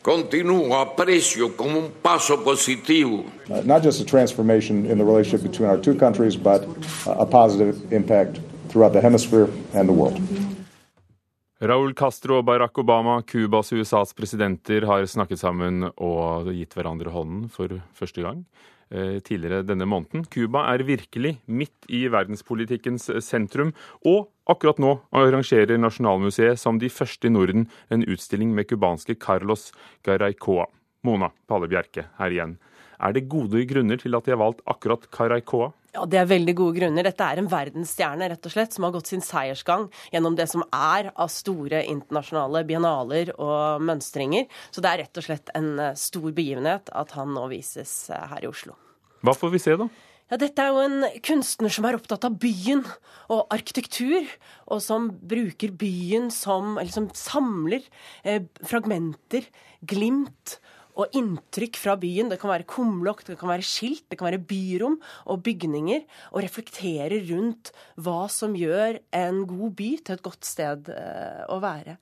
continúo, 0.07 0.73
aprecio 0.73 1.51
como 1.57 1.81
un 1.81 1.91
paso 2.01 2.39
positivo. 2.39 3.25
Not 3.65 3.83
just 3.83 4.01
a 4.01 4.05
transformation 4.05 4.87
in 4.87 4.99
the 4.99 5.05
relationship 5.05 5.43
between 5.43 5.69
our 5.69 5.79
two 5.79 5.97
countries, 5.97 6.37
but 6.37 6.65
a 7.07 7.27
positive 7.27 7.75
impact 7.91 8.39
throughout 8.77 8.93
the 8.93 9.01
hemisphere 9.01 9.49
and 9.73 9.89
the 9.89 9.97
world. 9.97 10.21
Raúl 11.57 11.95
Castro 11.97 12.43
og 12.43 12.45
Barack 12.45 12.77
Obama, 12.77 13.23
Cubas 13.25 13.73
USAs 13.73 14.13
presidenter, 14.13 14.85
har 14.85 15.07
snakket 15.09 15.41
sammen 15.41 15.87
og 15.89 16.51
gitt 16.53 16.77
hverandre 16.77 17.15
hånden 17.15 17.47
for 17.49 17.73
første 17.97 18.21
gang 18.21 18.43
eh, 18.93 19.17
tidligere 19.25 19.65
denne 19.65 19.89
måneden. 19.89 20.27
Cuba 20.29 20.67
er 20.75 20.85
virkelig 20.85 21.39
midt 21.49 21.89
i 21.89 22.05
verdenspolitikkens 22.13 23.09
sentrum, 23.25 23.73
og 24.05 24.29
akkurat 24.53 24.83
nå 24.85 24.99
arrangerer 25.17 25.81
Nasjonalmuseet 25.81 26.61
som 26.61 26.77
de 26.83 26.93
første 26.93 27.31
i 27.31 27.33
Norden 27.33 27.71
en 27.89 28.05
utstilling 28.05 28.53
med 28.53 28.69
cubanske 28.69 29.17
Carlos 29.17 29.71
Garaycoa. 30.05 30.69
Mona 31.09 31.33
Palle 31.49 31.73
Bjerke 31.73 32.11
her 32.21 32.37
igjen. 32.37 32.59
Er 33.01 33.17
det 33.17 33.29
gode 33.33 33.65
grunner 33.69 33.97
til 34.01 34.17
at 34.17 34.29
de 34.29 34.37
har 34.37 34.41
valgt 34.45 34.61
akkurat 34.69 35.09
Caraycoa? 35.09 35.73
Ja, 35.97 36.05
Det 36.05 36.19
er 36.21 36.29
veldig 36.29 36.53
gode 36.59 36.77
grunner. 36.77 37.07
Dette 37.07 37.25
er 37.25 37.41
en 37.41 37.49
verdensstjerne 37.49 38.27
rett 38.29 38.47
og 38.47 38.53
slett, 38.53 38.75
som 38.77 38.85
har 38.85 38.93
gått 38.93 39.09
sin 39.09 39.23
seiersgang 39.25 39.87
gjennom 40.13 40.35
det 40.37 40.45
som 40.53 40.65
er 40.69 41.09
av 41.17 41.31
store 41.33 41.81
internasjonale 41.89 42.67
biennaler 42.69 43.33
og 43.41 43.81
mønstringer. 43.81 44.45
Så 44.69 44.85
det 44.85 44.91
er 44.91 45.03
rett 45.07 45.17
og 45.17 45.25
slett 45.25 45.55
en 45.57 45.71
eh, 45.81 45.97
stor 45.97 46.29
begivenhet 46.37 46.93
at 46.93 47.17
han 47.17 47.33
nå 47.33 47.47
vises 47.49 47.95
eh, 48.13 48.27
her 48.29 48.45
i 48.45 48.51
Oslo. 48.51 48.77
Hva 49.25 49.33
får 49.33 49.55
vi 49.55 49.63
se, 49.65 49.79
da? 49.81 49.89
Ja, 50.27 50.37
Dette 50.43 50.61
er 50.61 50.75
jo 50.75 50.85
en 50.85 51.09
kunstner 51.25 51.73
som 51.73 51.89
er 51.89 51.97
opptatt 51.97 52.29
av 52.29 52.37
byen 52.43 52.85
og 53.33 53.47
arkitektur, 53.55 54.29
og 54.69 54.85
som 54.85 55.09
bruker 55.17 55.73
byen 55.79 56.29
som 56.35 56.75
Eller 56.77 56.93
som 56.93 57.09
samler 57.17 57.87
eh, 58.21 58.45
fragmenter, 58.69 59.49
glimt 59.81 60.59
og 60.97 61.17
inntrykk 61.17 61.79
fra 61.79 61.97
byen. 62.01 62.31
Det 62.33 62.39
kan 62.41 62.53
være 62.53 62.67
kumlokk, 62.71 63.23
det 63.29 63.39
kan 63.41 63.51
være 63.53 63.67
skilt, 63.67 64.07
det 64.11 64.19
kan 64.19 64.31
være 64.31 64.43
byrom 64.49 64.99
og 65.29 65.43
bygninger. 65.47 66.05
Og 66.33 66.45
reflektere 66.45 67.21
rundt 67.29 67.73
hva 68.01 68.27
som 68.33 68.57
gjør 68.59 69.01
en 69.17 69.43
god 69.49 69.77
by 69.79 69.91
til 70.01 70.17
et 70.17 70.25
godt 70.27 70.49
sted 70.49 70.91
eh, 70.93 71.43
å 71.53 71.61
være. 71.63 71.97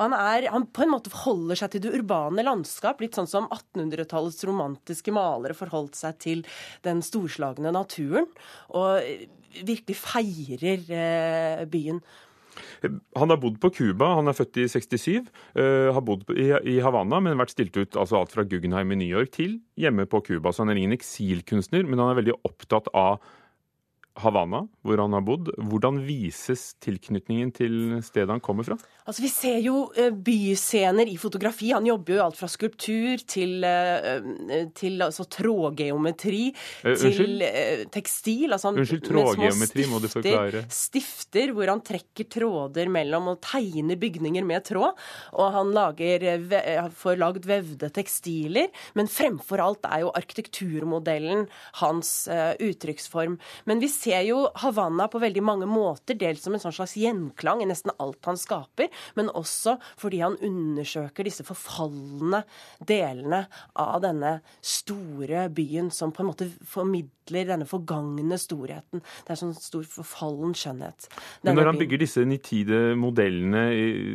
Han, 0.00 0.16
er, 0.16 0.48
han 0.52 0.68
på 0.72 0.84
en 0.84 0.94
måte 0.94 1.12
forholder 1.12 1.62
seg 1.62 1.74
til 1.74 1.84
det 1.84 1.94
urbane 1.98 2.44
landskap, 2.46 3.02
litt 3.04 3.18
sånn 3.18 3.30
som 3.30 3.50
1800-tallets 3.52 4.44
romantiske 4.48 5.14
malere 5.14 5.56
forholdt 5.58 5.98
seg 5.98 6.22
til 6.22 6.46
den 6.86 7.04
storslagne 7.04 7.74
naturen. 7.74 8.30
Og 8.76 9.02
virkelig 9.64 9.96
feirer 9.98 10.88
eh, 10.92 11.66
byen. 11.70 12.00
Han 13.18 13.32
har 13.32 13.40
bodd 13.40 13.58
på 13.62 13.70
Cuba, 13.74 14.12
han 14.18 14.30
er 14.30 14.36
født 14.36 14.60
i 14.62 14.68
67. 14.70 15.28
Uh, 15.56 15.62
eh, 15.62 15.88
har 15.94 16.04
bodd 16.04 16.28
i, 16.34 16.50
i 16.74 16.78
Havanna, 16.84 17.20
men 17.24 17.38
vært 17.40 17.54
stilt 17.54 17.76
ut 17.78 17.98
altså 17.98 18.20
alt 18.20 18.34
fra 18.34 18.46
Guggenheim 18.48 18.94
i 18.94 19.00
New 19.02 19.10
York 19.10 19.34
til 19.36 19.58
hjemme 19.80 20.08
på 20.10 20.22
Cuba. 20.26 20.52
Så 20.52 20.64
han 20.64 20.72
er 20.74 20.80
ingen 20.80 20.96
eksilkunstner, 20.96 21.86
men 21.88 22.00
han 22.02 22.12
er 22.12 22.20
veldig 22.22 22.38
opptatt 22.48 22.90
av 22.96 23.20
Havanna, 24.18 24.64
hvor 24.82 25.00
han 25.02 25.14
har 25.14 25.24
bodd. 25.24 25.50
Hvordan 25.70 26.00
vises 26.06 26.72
tilknytningen 26.82 27.52
til 27.54 27.74
stedet 28.04 28.32
han 28.32 28.42
kommer 28.44 28.66
fra? 28.66 28.78
Altså, 29.08 29.22
Vi 29.24 29.30
ser 29.32 29.58
jo 29.64 29.86
uh, 29.96 30.10
byscener 30.12 31.08
i 31.08 31.16
fotografi. 31.20 31.70
Han 31.72 31.86
jobber 31.88 32.16
jo 32.16 32.22
alt 32.26 32.38
fra 32.38 32.48
skulptur 32.50 33.22
til, 33.24 33.64
uh, 33.64 34.68
til 34.76 35.00
altså, 35.04 35.24
trådgeometri 35.38 36.42
uh, 36.52 36.92
til 36.98 37.44
tekstil. 37.94 38.52
Altså, 38.52 38.72
unnskyld, 38.74 39.04
trådgeometri 39.08 39.86
må 39.88 40.02
du 40.02 40.08
forklare. 40.12 40.64
Stifter 40.72 41.54
hvor 41.56 41.72
han 41.72 41.84
trekker 41.84 42.28
tråder 42.28 42.92
mellom 42.92 43.32
og 43.34 43.40
tegner 43.44 44.00
bygninger 44.00 44.46
med 44.48 44.66
tråd. 44.68 44.98
Og 45.38 45.52
han 45.56 45.72
lager, 45.76 46.28
får 46.98 47.20
lagd 47.20 47.48
vevde 47.48 47.92
tekstiler. 47.94 48.68
Men 48.98 49.08
fremfor 49.08 49.62
alt 49.64 49.88
er 49.88 50.04
jo 50.04 50.12
arkitekturmodellen 50.16 51.46
hans 51.80 52.12
uttrykksform. 52.28 53.38
Men 53.68 53.80
vi 53.80 53.88
ser 53.92 54.07
ser 54.08 54.24
jo 54.28 54.38
Havanna 54.62 55.08
på 55.10 55.20
veldig 55.20 55.42
mange 55.44 55.68
måter, 55.68 56.16
dels 56.18 56.42
som 56.44 56.54
en 56.56 56.62
sånn 56.62 56.74
slags 56.74 56.96
gjenklang 56.98 57.62
i 57.62 57.68
nesten 57.68 57.92
alt 58.00 58.24
han 58.28 58.40
skaper, 58.40 58.88
men 59.18 59.30
også 59.36 59.76
fordi 60.00 60.22
han 60.24 60.38
undersøker 60.44 61.28
disse 61.28 61.44
forfalne 61.46 62.42
delene 62.88 63.44
av 63.78 64.00
denne 64.04 64.38
store 64.64 65.48
byen, 65.54 65.92
som 65.94 66.14
på 66.14 66.24
en 66.24 66.30
måte 66.30 66.48
formidler 66.68 67.50
denne 67.50 67.68
forgangne 67.68 68.38
storheten. 68.40 69.02
Det 69.26 69.34
er 69.34 69.40
sånn 69.42 69.56
stor 69.56 69.84
forfallen 69.88 70.54
skjønnhet. 70.56 71.10
Men 71.44 71.58
når 71.58 71.72
han 71.72 71.80
bygger 71.82 72.02
disse 72.04 72.24
nitide 72.28 72.94
modellene 72.98 73.66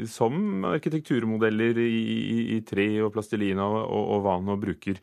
som 0.10 0.66
arkitekturmodeller 0.74 1.78
i, 1.84 1.92
i, 1.94 2.40
i 2.58 2.62
tre 2.66 2.88
og 3.06 3.14
plastelina 3.16 3.68
og, 3.68 3.84
og, 3.84 4.08
og 4.16 4.26
hva 4.26 4.40
og 4.44 4.64
bruker, 4.64 5.02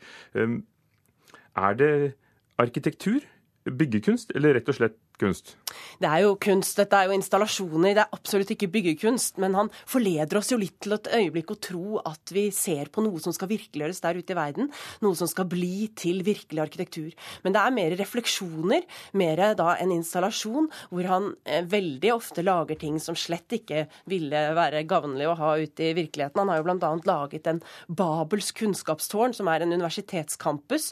er 1.61 1.77
det 1.79 1.93
arkitektur 2.61 3.23
byggekunst, 3.65 4.31
eller 4.35 4.55
rett 4.57 4.69
og 4.71 4.77
slett 4.77 4.97
kunst? 5.21 5.55
Det 6.01 6.09
er 6.09 6.23
jo 6.25 6.33
kunst, 6.41 6.75
dette 6.79 6.97
er 6.97 7.07
jo 7.07 7.15
installasjoner, 7.15 7.93
det 7.95 8.03
er 8.03 8.15
absolutt 8.15 8.51
ikke 8.55 8.69
byggekunst. 8.73 9.37
Men 9.41 9.55
han 9.57 9.71
forleder 9.89 10.39
oss 10.39 10.51
jo 10.51 10.59
litt 10.59 10.79
til 10.83 10.95
et 10.95 11.09
øyeblikk 11.15 11.53
å 11.53 11.59
tro 11.61 12.01
at 12.01 12.33
vi 12.35 12.47
ser 12.55 12.91
på 12.91 13.03
noe 13.05 13.21
som 13.23 13.35
skal 13.35 13.51
virkeliggjøres 13.51 14.01
der 14.03 14.19
ute 14.19 14.35
i 14.35 14.39
verden. 14.39 14.71
Noe 15.05 15.17
som 15.17 15.29
skal 15.29 15.47
bli 15.51 15.87
til 15.97 16.23
virkelig 16.27 16.63
arkitektur. 16.65 17.11
Men 17.45 17.55
det 17.55 17.61
er 17.63 17.75
mer 17.75 17.95
refleksjoner, 17.99 18.87
mer 19.21 19.43
da 19.57 19.75
en 19.77 19.93
installasjon, 19.95 20.69
hvor 20.91 21.09
han 21.09 21.31
eh, 21.45 21.63
veldig 21.69 22.13
ofte 22.15 22.45
lager 22.45 22.79
ting 22.81 22.99
som 23.01 23.17
slett 23.17 23.57
ikke 23.61 23.85
ville 24.11 24.43
være 24.57 24.83
gavnlig 24.89 25.29
å 25.29 25.37
ha 25.39 25.53
ute 25.61 25.89
i 25.91 25.95
virkeligheten. 25.97 26.41
Han 26.43 26.51
har 26.51 26.61
jo 26.61 26.67
bl.a. 26.67 26.91
laget 27.07 27.49
en 27.51 27.61
Babels 27.87 28.51
kunnskapstårn, 28.57 29.35
som 29.37 29.49
er 29.51 29.63
en 29.63 29.75
universitetscampus, 29.75 30.91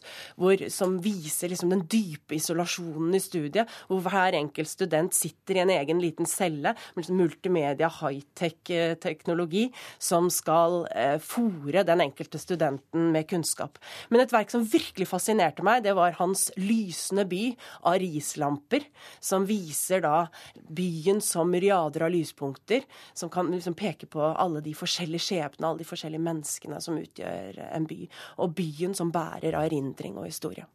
som 0.74 0.98
viser 1.04 1.52
liksom 1.52 1.74
den 1.74 1.86
dype 1.90 2.38
isolasjonen 2.38 3.16
i 3.18 3.24
studiet. 3.24 3.70
hvor 3.90 4.02
hver 4.06 4.19
enkelt 4.38 4.70
student 4.70 5.16
sitter 5.16 5.58
i 5.58 5.64
en 5.64 5.72
egen 5.74 6.02
liten 6.02 6.28
celle 6.30 6.76
med 6.96 7.10
multimedia, 7.10 7.90
high-tech-teknologi, 8.00 9.68
som 9.98 10.30
skal 10.34 10.84
eh, 10.94 11.18
fòre 11.24 11.84
den 11.88 12.04
enkelte 12.06 12.42
studenten 12.42 13.10
med 13.14 13.28
kunnskap. 13.30 13.80
Men 14.10 14.24
et 14.24 14.34
verk 14.34 14.52
som 14.54 14.66
virkelig 14.68 15.10
fascinerte 15.10 15.66
meg, 15.66 15.84
det 15.86 15.96
var 15.98 16.18
hans 16.20 16.50
lysende 16.60 17.26
by 17.30 17.44
av 17.90 18.00
rislamper, 18.04 18.86
som 19.20 19.48
viser 19.50 20.04
da 20.06 20.28
byen 20.70 21.22
som 21.24 21.50
myriader 21.52 22.06
av 22.06 22.14
lyspunkter, 22.14 22.86
som 23.14 23.32
kan 23.34 23.52
liksom 23.52 23.78
peke 23.80 24.10
på 24.10 24.24
alle 24.30 24.64
de 24.66 24.76
forskjellige 24.78 25.30
skjebnene, 25.30 25.70
alle 25.70 25.84
de 25.84 25.90
forskjellige 25.90 26.26
menneskene 26.26 26.82
som 26.84 27.00
utgjør 27.00 27.62
en 27.70 27.88
by. 27.90 28.02
Og 28.44 28.56
byen 28.58 28.96
som 28.98 29.14
bærer 29.14 29.56
av 29.56 29.70
erindring 29.70 30.18
og 30.20 30.28
historie. 30.30 30.68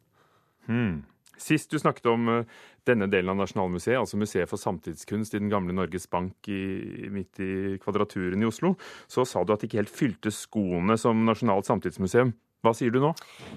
Hmm. 0.65 1.03
Sist 1.41 1.71
du 1.71 1.79
snakket 1.81 2.07
om 2.11 2.29
eh, 2.31 2.55
denne 2.87 3.09
delen 3.11 3.33
av 3.33 3.41
Nasjonalmuseet, 3.41 3.99
altså 3.99 4.19
Museet 4.19 4.49
for 4.49 4.61
samtidskunst 4.61 5.35
i 5.35 5.41
den 5.41 5.51
gamle 5.51 5.75
Norges 5.75 6.07
Bank 6.11 6.49
i, 6.51 7.09
midt 7.11 7.41
i 7.43 7.51
Kvadraturen 7.83 8.43
i 8.43 8.49
Oslo, 8.49 8.75
så 9.11 9.25
sa 9.27 9.43
du 9.43 9.53
at 9.53 9.63
det 9.63 9.69
ikke 9.69 9.81
helt 9.83 9.93
fylte 9.93 10.33
skoene 10.33 10.97
som 11.01 11.25
nasjonalt 11.27 11.67
samtidsmuseum. 11.69 12.35
Hva 12.65 12.73
sier 12.73 12.89
du 12.93 12.97
nå? 13.03 13.11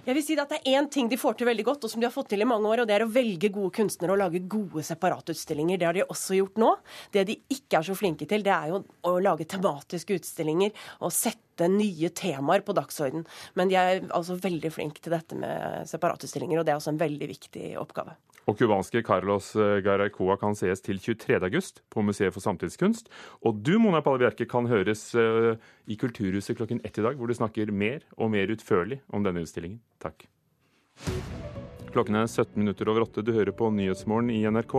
Jeg 0.05 0.17
vil 0.19 0.25
si 0.25 0.37
at 0.37 0.51
Det 0.53 0.59
er 0.61 0.77
én 0.77 0.89
ting 0.93 1.09
de 1.09 1.17
får 1.21 1.39
til 1.39 1.49
veldig 1.49 1.65
godt, 1.65 1.87
og 1.87 1.93
som 1.93 2.03
de 2.03 2.09
har 2.09 2.13
fått 2.13 2.29
til 2.33 2.45
i 2.45 2.49
mange 2.49 2.69
år, 2.69 2.83
og 2.83 2.89
det 2.89 2.99
er 2.99 3.07
å 3.07 3.11
velge 3.13 3.49
gode 3.55 3.73
kunstnere 3.79 4.13
og 4.13 4.21
lage 4.21 4.43
gode 4.51 4.85
separatutstillinger. 4.85 5.81
Det 5.81 5.89
har 5.89 5.97
de 5.97 6.05
også 6.05 6.37
gjort 6.37 6.61
nå. 6.61 6.71
Det 7.15 7.25
de 7.29 7.39
ikke 7.57 7.81
er 7.81 7.89
så 7.89 7.97
flinke 7.97 8.29
til, 8.29 8.45
det 8.45 8.53
er 8.53 8.73
jo 8.75 8.83
å 9.09 9.15
lage 9.25 9.49
tematiske 9.49 10.19
utstillinger 10.21 10.77
og 11.01 11.15
sette 11.15 11.71
nye 11.73 12.13
temaer 12.13 12.65
på 12.67 12.77
dagsorden. 12.77 13.25
Men 13.59 13.73
de 13.73 13.81
er 13.81 14.05
altså 14.13 14.37
veldig 14.39 14.73
flinke 14.75 15.03
til 15.03 15.17
dette 15.17 15.39
med 15.39 15.89
separatutstillinger, 15.89 16.61
og 16.61 16.69
det 16.69 16.75
er 16.75 16.83
også 16.83 16.93
en 16.93 17.01
veldig 17.01 17.33
viktig 17.33 17.71
oppgave. 17.81 18.19
Og 18.49 18.57
cubanske 18.57 19.03
Carlos 19.05 19.51
eh, 19.61 19.79
Garaycoa 19.85 20.39
kan 20.41 20.57
sees 20.57 20.81
til 20.85 21.01
23.8 21.03 21.83
på 21.93 22.05
Museet 22.05 22.33
for 22.33 22.45
samtidskunst. 22.45 23.11
Og 23.45 23.61
du, 23.61 23.75
Mona 23.83 24.01
Palle 24.05 24.23
Bjerke, 24.23 24.49
kan 24.49 24.69
høres 24.71 25.11
eh, 25.19 25.55
i 25.85 25.99
Kulturhuset 26.01 26.57
klokken 26.57 26.81
ett 26.81 26.97
i 26.97 27.05
dag, 27.05 27.19
hvor 27.19 27.29
du 27.29 27.37
snakker 27.37 27.73
mer 27.73 28.07
og 28.17 28.33
mer 28.33 28.49
utførlig 28.55 29.03
om 29.13 29.27
denne 29.27 29.45
utstillingen. 29.45 29.83
Takk. 30.01 30.25
Klokken 31.93 32.17
er 32.21 32.29
17 32.29 32.57
minutter 32.57 32.89
over 32.89 33.05
åtte. 33.05 33.25
Du 33.25 33.35
hører 33.37 33.53
på 33.57 33.69
Nyhetsmorgen 33.73 34.33
i 34.33 34.41
NRK. 34.49 34.75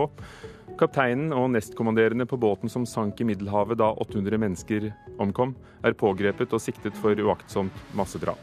Kapteinen 0.80 1.34
og 1.36 1.50
nestkommanderende 1.54 2.26
på 2.26 2.38
båten 2.40 2.70
som 2.72 2.86
sank 2.88 3.20
i 3.20 3.26
Middelhavet 3.28 3.78
da 3.78 3.90
800 4.02 4.40
mennesker 4.40 4.88
omkom, 5.20 5.54
er 5.84 5.98
pågrepet 5.98 6.54
og 6.56 6.62
siktet 6.62 6.96
for 6.98 7.18
uaktsomt 7.18 7.76
massedrap. 7.98 8.40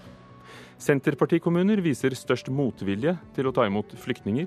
Senterpartikommuner 0.77 1.81
viser 1.81 2.13
størst 2.13 2.51
motvilje 2.53 3.15
til 3.33 3.49
å 3.49 3.53
ta 3.55 3.65
imot 3.65 3.95
flyktninger. 3.97 4.45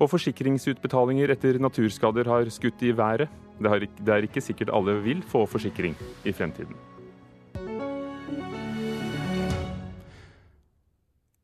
Og 0.00 0.10
forsikringsutbetalinger 0.12 1.34
etter 1.34 1.58
naturskader 1.60 2.28
har 2.28 2.50
skutt 2.52 2.82
i 2.82 2.92
været. 2.96 3.28
Det, 3.60 4.08
er 4.08 4.24
ikke 4.24 4.40
sikkert 4.40 4.72
alle 4.72 4.96
vil 5.04 5.22
få 5.22 5.44
forsikring 5.46 5.96
i 6.24 6.32
fremtiden. 6.32 6.76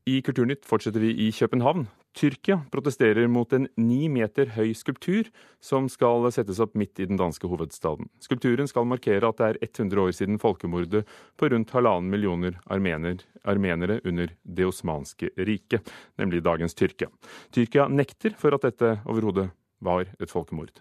I 0.07 0.21
Kulturnytt 0.23 0.65
fortsetter 0.65 1.03
vi 1.03 1.11
i 1.27 1.31
København. 1.31 1.87
Tyrkia 2.17 2.63
protesterer 2.73 3.27
mot 3.29 3.51
en 3.53 3.67
ni 3.77 4.07
meter 4.09 4.49
høy 4.55 4.71
skulptur 4.73 5.27
som 5.61 5.85
skal 5.91 6.25
settes 6.33 6.57
opp 6.63 6.73
midt 6.79 6.97
i 6.97 7.05
den 7.05 7.19
danske 7.19 7.45
hovedstaden. 7.49 8.09
Skulpturen 8.23 8.69
skal 8.69 8.87
markere 8.89 9.29
at 9.29 9.37
det 9.37 9.49
er 9.51 9.59
100 9.67 10.01
år 10.01 10.15
siden 10.17 10.41
folkemordet 10.41 11.03
på 11.37 11.51
rundt 11.53 11.73
halvannen 11.77 12.09
millioner 12.09 12.57
armener, 12.73 13.21
armenere 13.45 13.99
under 14.01 14.33
det 14.41 14.65
osmanske 14.65 15.29
riket, 15.37 15.85
nemlig 16.17 16.41
dagens 16.47 16.73
Tyrkia. 16.73 17.11
Tyrkia 17.53 17.85
nekter 17.87 18.33
for 18.33 18.57
at 18.57 18.65
dette 18.65 18.95
overhodet 19.05 19.51
var 19.77 20.09
et 20.17 20.33
folkemord. 20.33 20.73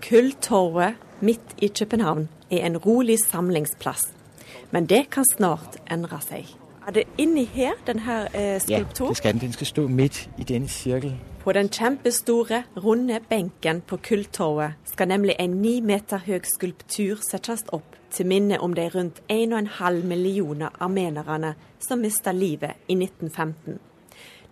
Kulltorvet 0.00 0.96
midt 1.20 1.54
i 1.60 1.68
København 1.68 2.26
er 2.50 2.64
en 2.66 2.80
rolig 2.80 3.20
samlingsplass. 3.20 4.21
Men 4.70 4.86
det 4.86 5.10
kan 5.10 5.24
snart 5.34 5.78
endre 5.90 6.20
seg. 6.24 6.48
Er 6.86 6.92
det 6.92 7.04
inni 7.18 7.44
her 7.44 7.76
denne 7.86 8.24
eh, 8.34 8.60
skulpturen? 8.60 9.06
Ja, 9.06 9.08
det 9.08 9.16
skal 9.16 9.32
den. 9.32 9.40
Den 9.40 9.52
skal 9.52 9.66
stå 9.66 9.88
midt 9.88 10.28
i 10.38 10.44
denne 10.44 10.68
sirkel. 10.68 11.14
På 11.42 11.52
den 11.52 11.68
kjempestore, 11.68 12.62
runde 12.76 13.20
benken 13.28 13.80
på 13.80 13.96
Kulltorvet 13.96 14.72
skal 14.84 15.08
nemlig 15.08 15.36
en 15.38 15.56
ni 15.62 15.80
meter 15.80 16.22
høy 16.26 16.40
skulptur 16.46 17.22
settes 17.22 17.64
opp 17.72 17.96
til 18.12 18.26
minne 18.26 18.60
om 18.60 18.74
de 18.74 18.88
rundt 18.94 19.22
1,5 19.32 20.04
millioner 20.06 20.70
armenerne 20.80 21.54
som 21.80 21.98
mista 21.98 22.32
livet 22.32 22.78
i 22.88 22.94
1915. 22.94 23.78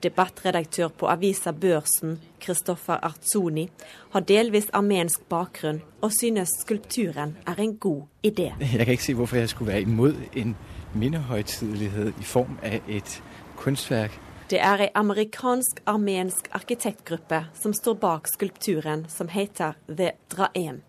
Debattredaktør 0.02 0.88
på 0.88 1.08
avisa 1.12 1.52
Børsen, 1.52 2.18
Kristoffer 2.40 3.00
Artzoni, 3.04 3.66
har 4.12 4.20
delvis 4.20 4.70
armensk 4.72 5.26
bakgrunn 5.28 5.82
og 6.00 6.12
synes 6.16 6.54
skulpturen 6.62 7.36
er 7.46 7.60
en 7.60 7.76
god 7.76 8.02
idé. 8.26 8.50
Jeg 8.78 8.86
kan 8.86 8.94
ikke 8.96 9.04
se 9.04 9.14
hvorfor 9.14 9.36
jeg 9.36 9.48
skulle 9.48 9.72
være 9.72 9.80
imot 9.80 10.14
en 10.36 10.56
minnehøytidelighet 10.94 12.14
i 12.20 12.24
form 12.24 12.58
av 12.62 12.80
et 12.88 13.22
kunstverk. 13.56 14.20
Det 14.50 14.58
er 14.58 14.82
ei 14.82 14.88
amerikansk-armensk 14.98 16.48
arkitektgruppe 16.58 17.44
som 17.54 17.74
står 17.76 17.94
bak 18.02 18.26
skulpturen 18.26 19.04
som 19.08 19.28
heter 19.30 19.76
The 19.86 20.10
Draem. 20.32 20.80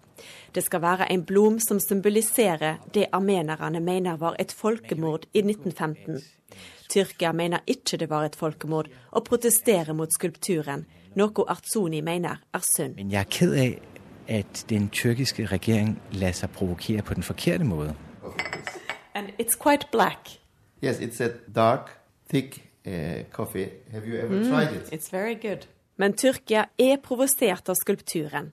Det 0.56 0.64
skal 0.64 0.82
være 0.82 1.12
en 1.12 1.26
blom 1.26 1.60
som 1.60 1.80
symboliserer 1.80 2.78
det 2.94 3.08
armenerne 3.12 3.80
mener 3.80 4.18
var 4.18 4.36
et 4.40 4.52
folkemord 4.52 5.26
i 5.34 5.44
1915. 5.44 6.22
Tyrkia 6.90 7.32
mener 7.32 7.60
ikke 7.68 7.98
det 7.98 8.10
var 8.10 8.26
et 8.26 8.36
folkemord, 8.36 8.90
og 9.12 9.24
protesterer 9.24 9.94
mot 9.94 10.12
skulpturen, 10.14 10.86
noe 11.16 11.46
Artsoni 11.48 12.02
mener 12.02 12.42
er 12.54 12.66
synd. 12.76 12.96
Men 12.96 13.12
jeg 13.12 13.20
er 13.20 13.32
ked 13.32 13.56
av 13.56 13.80
at 14.32 14.66
den 14.70 14.90
tyrkiske 14.90 15.46
regjeringen 15.52 15.98
lar 16.12 16.36
seg 16.36 16.52
provokere 16.56 17.04
på 17.04 17.14
den 17.14 17.24
forkerte 17.24 17.68
måten. 17.68 17.96
And 19.14 19.32
it's 19.40 19.56
quite 19.56 19.88
black. 19.92 20.40
Yes, 20.84 21.00
it's 21.00 21.20
a 21.22 21.30
dark, 21.56 21.90
thick 22.30 22.64
uh, 22.88 23.24
coffee. 23.32 23.70
Have 23.92 24.08
you 24.08 24.18
ever 24.18 24.36
mm, 24.36 24.50
tried 24.50 24.74
it? 24.74 24.90
It's 24.92 25.12
very 25.12 25.36
good. 25.36 25.68
Men 25.96 26.14
Tyrkia 26.14 26.66
er 26.80 26.98
provosert 27.04 27.70
av 27.70 27.76
skulpturen. 27.76 28.52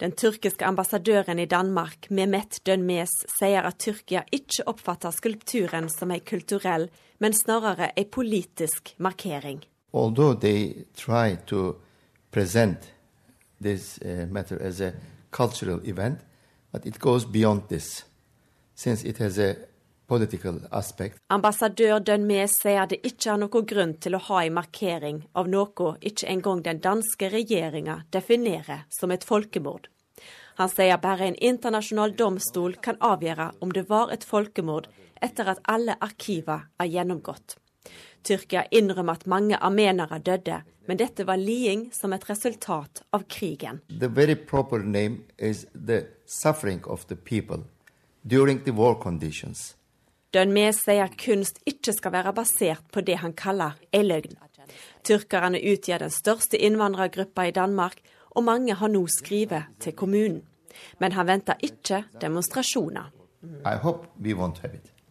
Den 0.00 0.12
tyrkiske 0.12 0.64
ambassadøren 0.64 1.38
i 1.38 1.46
Danmark, 1.46 2.10
Mehmet 2.10 2.60
Dönmez, 2.66 3.12
sier 3.38 3.66
at 3.68 3.78
Tyrkia 3.78 4.22
ikke 4.32 4.66
oppfatter 4.66 5.10
skulpturen 5.10 5.88
som 5.92 6.10
en 6.10 6.20
kulturell, 6.20 6.88
men 7.18 7.32
snarere 7.32 7.92
en 7.98 8.10
politisk 8.10 8.94
markering. 8.98 9.64
Although 9.92 10.40
they 10.40 10.86
try 10.94 11.36
to 11.46 11.74
present 12.30 12.92
this 13.60 13.98
uh, 14.04 14.28
matter 14.30 14.58
as 14.60 14.80
a 14.80 14.92
event, 15.84 16.18
but 16.72 16.86
it 16.86 16.98
goes 16.98 17.24
beyond 17.24 17.68
since 18.74 19.04
it 19.04 19.18
has 19.18 19.38
a 19.38 19.54
Ambassadør 20.10 22.00
Dønmes 22.02 22.56
sier 22.62 22.88
det 22.90 22.98
ikke 23.06 23.30
er 23.30 23.38
noen 23.44 23.66
grunn 23.72 23.94
til 24.02 24.16
å 24.18 24.22
ha 24.26 24.42
en 24.42 24.56
markering 24.56 25.22
av 25.38 25.48
noe 25.52 25.94
ikke 26.00 26.26
engang 26.32 26.64
den 26.66 26.82
danske 26.82 27.30
regjeringa 27.30 28.00
definerer 28.10 28.84
som 28.90 29.14
et 29.14 29.24
folkemord. 29.24 29.86
Han 30.58 30.68
sier 30.68 30.98
bare 31.00 31.30
en 31.30 31.38
internasjonal 31.38 32.16
domstol 32.18 32.74
kan 32.84 32.98
avgjøre 33.00 33.52
om 33.64 33.70
det 33.72 33.86
var 33.88 34.10
et 34.12 34.26
folkemord 34.26 34.90
etter 35.22 35.54
at 35.54 35.62
alle 35.64 35.94
arkiver 36.00 36.66
er 36.80 36.90
gjennomgått. 36.90 37.56
Tyrkia 38.26 38.66
innrømmer 38.70 39.16
at 39.16 39.26
mange 39.30 39.56
armenere 39.56 40.18
døde, 40.20 40.60
men 40.86 40.98
dette 41.00 41.24
var 41.24 41.40
liding 41.40 41.86
som 41.96 42.12
et 42.12 42.26
resultat 42.28 43.04
av 43.16 43.24
krigen. 43.30 43.80
The 43.88 44.08
very 44.08 44.34
proper 44.34 44.82
name 44.82 45.24
is 45.38 45.66
the 45.72 46.06
suffering 46.26 46.84
of 46.84 47.06
the 47.06 47.16
people 47.16 47.64
during 48.26 48.64
the 48.64 48.72
war 48.72 48.94
conditions. 49.00 49.76
Dønme 50.30 50.68
sier 50.70 51.08
at 51.08 51.16
kunst 51.18 51.58
ikke 51.66 51.92
skal 51.96 52.12
være 52.14 52.32
basert 52.36 52.84
på 52.94 53.02
det 53.02 53.18
han 53.18 53.32
kaller 53.34 53.78
ei 53.90 54.04
løgn. 54.06 54.36
Tyrkerne 55.02 55.58
utgjør 55.72 56.04
den 56.04 56.12
største 56.14 56.60
innvandrergruppa 56.60 57.48
i 57.48 57.54
Danmark, 57.56 57.98
og 58.30 58.46
mange 58.46 58.76
har 58.78 58.92
nå 58.92 59.02
skrevet 59.10 59.72
til 59.82 59.96
kommunen. 59.98 60.44
Men 61.02 61.12
han 61.12 61.26
venter 61.26 61.58
ikke 61.66 62.04
demonstrasjoner. 62.22 63.10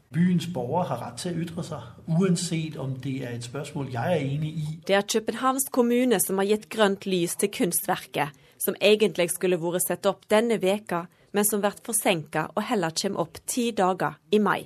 Byens 0.09 0.47
borgere 0.53 0.87
har 0.89 1.01
rett 1.03 1.19
til 1.21 1.35
å 1.35 1.43
ytre 1.43 1.63
seg, 1.67 1.83
uansett 2.09 2.79
om 2.81 2.95
det 3.03 3.17
er 3.19 3.35
et 3.35 3.45
spørsmål 3.45 3.91
jeg 3.93 4.15
er 4.15 4.23
enig 4.23 4.53
i. 4.57 4.71
Det 4.87 4.95
er 4.97 5.05
Københavns 5.05 5.67
kommune 5.69 6.17
som 6.23 6.39
har 6.41 6.47
gitt 6.49 6.65
grønt 6.73 7.05
lys 7.05 7.35
til 7.37 7.51
kunstverket, 7.53 8.33
som 8.57 8.79
egentlig 8.81 9.29
skulle 9.35 9.59
vært 9.61 9.85
satt 9.85 10.09
opp 10.09 10.25
denne 10.31 10.57
veka, 10.63 11.03
men 11.35 11.45
som 11.45 11.61
blir 11.61 11.77
forsinka 11.85 12.47
og 12.55 12.65
heller 12.71 12.95
kommer 12.95 13.27
opp 13.27 13.37
ti 13.45 13.69
dager 13.75 14.17
i 14.33 14.39
mai 14.41 14.63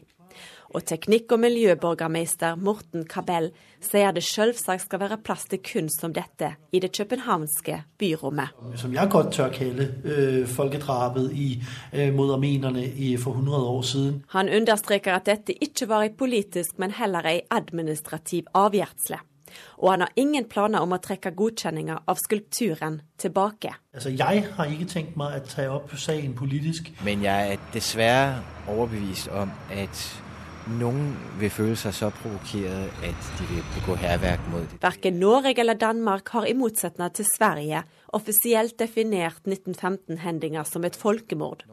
og 0.74 0.84
teknikk- 0.90 1.32
og 1.32 1.40
miljøborgermeister 1.44 2.56
Morten 2.56 3.06
Kabell 3.10 3.52
sier 3.84 4.14
det 4.16 4.24
selvsagt 4.26 4.86
skal 4.86 5.02
være 5.04 5.20
plass 5.24 5.46
til 5.52 5.62
kunst 5.64 6.02
som 6.02 6.14
dette 6.14 6.54
i 6.72 6.80
det 6.80 6.92
københavnske 6.98 7.82
byrommet. 8.00 8.54
Som 8.76 8.94
jeg 8.94 9.10
godt 9.10 9.34
tør 9.34 9.50
kalle 9.54 9.90
øh, 10.04 10.48
folkedrapet 10.48 11.32
i, 11.34 11.64
øh, 11.94 12.14
mot 12.14 12.32
armenerne 12.34 13.18
for 13.18 13.32
100 13.32 13.68
år 13.68 13.82
siden. 13.82 14.24
Han 14.30 14.50
understreker 14.50 15.14
at 15.14 15.26
dette 15.26 15.64
ikke 15.64 15.90
var 15.90 16.02
en 16.02 16.18
politisk, 16.18 16.80
men 16.80 16.92
heller 16.92 17.20
en 17.20 17.42
administrativ 17.52 18.44
avgjørelse. 18.54 19.18
Og 19.78 19.92
han 19.92 20.02
har 20.02 20.12
ingen 20.16 20.46
planer 20.50 20.80
om 20.80 20.96
å 20.96 21.00
trekke 21.04 21.34
godkjenninga 21.38 22.00
av 22.08 22.18
skulpturen 22.22 23.02
tilbake. 23.18 23.76
Altså, 23.94 24.10
Jeg 24.10 24.46
har 24.56 24.66
ikke 24.66 24.86
tenkt 24.86 25.18
meg 25.18 25.38
å 25.38 25.46
ta 25.48 25.68
opp 25.76 25.94
saken 25.98 26.34
politisk. 26.34 26.92
Men 27.06 27.24
jeg 27.24 27.54
er 27.54 27.58
dessverre 27.74 28.42
overbevist 28.68 29.28
om 29.28 29.52
at 29.72 30.23
noen 30.72 31.14
vil 31.42 31.52
føle 31.52 31.76
seg 31.80 31.96
så 31.96 32.10
provokert 32.16 33.04
at 33.04 33.30
de 33.38 33.48
vil 33.50 33.64
begå 33.76 33.96
hærverk 34.00 34.44
mot 34.52 34.64
dem. 34.64 34.80
Verken 34.84 35.18
Norge 35.20 35.56
eller 35.60 35.78
Danmark 35.80 36.30
har 36.36 36.48
i 36.48 36.56
motsetning 36.58 37.12
til 37.16 37.28
Sverige 37.28 37.84
offisielt 38.14 38.78
definert 38.80 39.42
1915-hendinger 39.48 40.64
som 40.70 40.86
et 40.88 40.96
folkemord. 40.96 41.66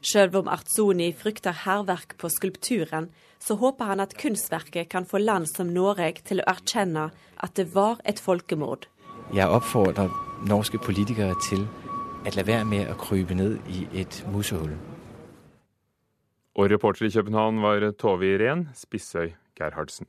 Selv 0.00 0.40
om 0.40 0.48
Artzoni 0.48 1.10
frykter 1.12 1.52
hærverk 1.64 2.16
på 2.18 2.30
skulpturen, 2.32 3.10
så 3.40 3.56
håper 3.60 3.84
han 3.92 4.00
at 4.00 4.16
kunstverket 4.20 4.88
kan 4.88 5.06
få 5.06 5.18
land 5.18 5.48
som 5.50 5.72
Norge 5.72 6.24
til 6.24 6.40
å 6.40 6.48
erkjenne 6.50 7.10
at 7.40 7.56
det 7.56 7.70
var 7.74 8.00
et 8.04 8.20
folkemord. 8.20 8.88
Jeg 9.34 9.48
oppfordrer 9.48 10.10
norske 10.48 10.78
politikere 10.78 11.36
til 11.48 11.66
å 12.24 12.32
la 12.36 12.44
være 12.44 12.64
med 12.68 12.88
å 12.90 12.96
krype 13.00 13.36
ned 13.36 13.60
i 13.68 13.86
et 14.02 14.24
musehull. 14.32 14.72
Og 16.58 16.70
reporter 16.70 17.06
i 17.06 17.12
København 17.14 17.60
var 17.62 17.84
Tove 17.98 18.26
Irén 18.34 18.66
Spissøy 18.74 19.36
Gerhardsen. 19.58 20.06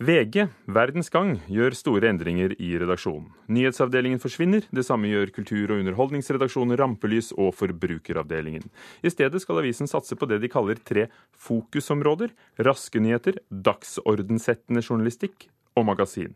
VG, 0.00 0.46
Verdens 0.64 1.10
Gang, 1.12 1.34
gjør 1.44 1.74
store 1.76 2.08
endringer 2.08 2.54
i 2.56 2.70
redaksjonen. 2.80 3.26
Nyhetsavdelingen 3.52 4.22
forsvinner, 4.22 4.64
det 4.72 4.86
samme 4.86 5.10
gjør 5.10 5.28
kultur- 5.36 5.74
og 5.74 5.82
underholdningsredaksjonen 5.82 6.78
Rampelys 6.80 7.34
og 7.36 7.52
Forbrukeravdelingen. 7.58 8.64
I 9.04 9.12
stedet 9.12 9.42
skal 9.44 9.60
avisen 9.60 9.90
satse 9.90 10.16
på 10.16 10.24
det 10.30 10.40
de 10.40 10.48
kaller 10.48 10.80
tre 10.80 11.10
fokusområder. 11.36 12.32
Raske 12.64 12.96
nyheter, 12.96 13.42
dagsordensettende 13.52 14.80
journalistikk 14.80 15.50
og 15.76 15.84
magasin. 15.92 16.32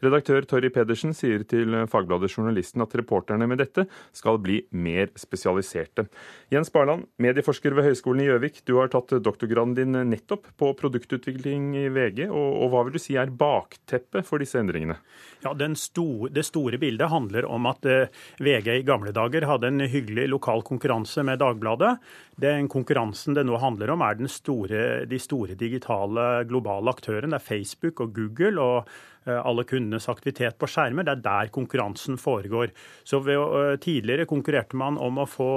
Redaktør 0.00 0.46
Torry 0.48 0.70
Pedersen 0.72 1.12
sier 1.16 1.42
til 1.48 1.74
Fagbladet 1.90 2.30
Journalisten 2.32 2.80
at 2.80 2.94
reporterne 2.96 3.44
med 3.50 3.60
dette 3.60 3.84
skal 4.16 4.38
bli 4.40 4.62
mer 4.72 5.10
spesialiserte. 5.20 6.06
Jens 6.52 6.72
Barland, 6.72 7.04
medieforsker 7.20 7.76
ved 7.76 7.90
Høgskolen 7.90 8.24
i 8.24 8.30
Gjøvik, 8.30 8.62
du 8.64 8.78
har 8.78 8.88
tatt 8.92 9.12
doktorgraden 9.20 9.76
din 9.76 9.98
nettopp 10.08 10.48
på 10.60 10.72
produktutvikling 10.78 11.74
i 11.82 11.84
VG, 11.92 12.24
og, 12.30 12.48
og 12.64 12.72
hva 12.72 12.84
vil 12.86 12.96
du 12.96 13.02
si 13.02 13.18
er 13.20 13.32
bakteppet 13.32 14.24
for 14.28 14.40
disse 14.40 14.60
endringene? 14.60 14.96
Ja, 15.44 15.52
store, 15.76 16.32
Det 16.32 16.46
store 16.48 16.80
bildet 16.80 17.12
handler 17.12 17.44
om 17.48 17.68
at 17.68 17.84
eh, 17.84 18.08
VG 18.40 18.72
i 18.80 18.88
gamle 18.88 19.12
dager 19.12 19.48
hadde 19.48 19.68
en 19.68 19.84
hyggelig 19.84 20.28
lokal 20.32 20.64
konkurranse 20.64 21.24
med 21.24 21.40
Dagbladet. 21.40 21.98
Den 22.40 22.68
konkurransen 22.72 23.36
det 23.36 23.44
nå 23.44 23.60
handler 23.60 23.92
om, 23.92 24.00
er 24.00 24.20
store, 24.32 25.04
de 25.04 25.18
store 25.20 25.54
digitale 25.60 26.44
globale 26.48 26.92
aktørene. 26.92 27.34
Det 27.36 27.40
er 27.40 27.48
Facebook 27.50 28.00
og 28.00 28.14
Google. 28.16 28.60
og 28.60 28.88
alle 29.28 29.64
kundenes 29.68 30.08
aktivitet 30.08 30.56
på 30.58 30.68
skjermer. 30.70 31.04
Det 31.06 31.12
er 31.12 31.24
der 31.24 31.50
konkurransen 31.52 32.16
foregår. 32.20 32.72
Så 33.04 33.20
ved, 33.24 33.80
Tidligere 33.84 34.26
konkurrerte 34.28 34.78
man 34.78 34.98
om 35.00 35.20
å 35.20 35.26
få 35.28 35.48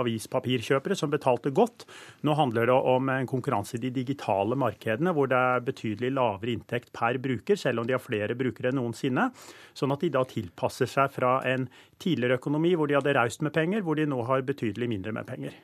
avispapirkjøpere 0.00 0.96
som 0.98 1.12
betalte 1.12 1.52
godt. 1.54 1.84
Nå 2.24 2.36
handler 2.38 2.70
det 2.70 2.78
om 2.94 3.10
en 3.12 3.28
konkurranse 3.30 3.76
i 3.78 3.82
de 3.84 3.92
digitale 3.94 4.56
markedene, 4.58 5.12
hvor 5.14 5.28
det 5.30 5.38
er 5.38 5.66
betydelig 5.66 6.14
lavere 6.16 6.54
inntekt 6.54 6.92
per 6.96 7.20
bruker, 7.22 7.60
selv 7.60 7.82
om 7.82 7.88
de 7.88 7.96
har 7.96 8.02
flere 8.02 8.38
brukere 8.38 8.72
enn 8.72 8.80
noensinne. 8.80 9.30
Sånn 9.76 9.94
at 9.94 10.04
de 10.04 10.12
da 10.14 10.24
tilpasser 10.28 10.90
seg 10.90 11.12
fra 11.14 11.36
en 11.48 11.68
tidligere 12.02 12.40
økonomi 12.40 12.74
hvor 12.78 12.90
de 12.90 12.98
hadde 12.98 13.16
raust 13.16 13.44
med 13.44 13.54
penger, 13.54 13.84
hvor 13.84 13.98
de 13.98 14.08
nå 14.08 14.24
har 14.28 14.46
betydelig 14.46 14.90
mindre 14.90 15.14
med 15.16 15.28
penger. 15.28 15.56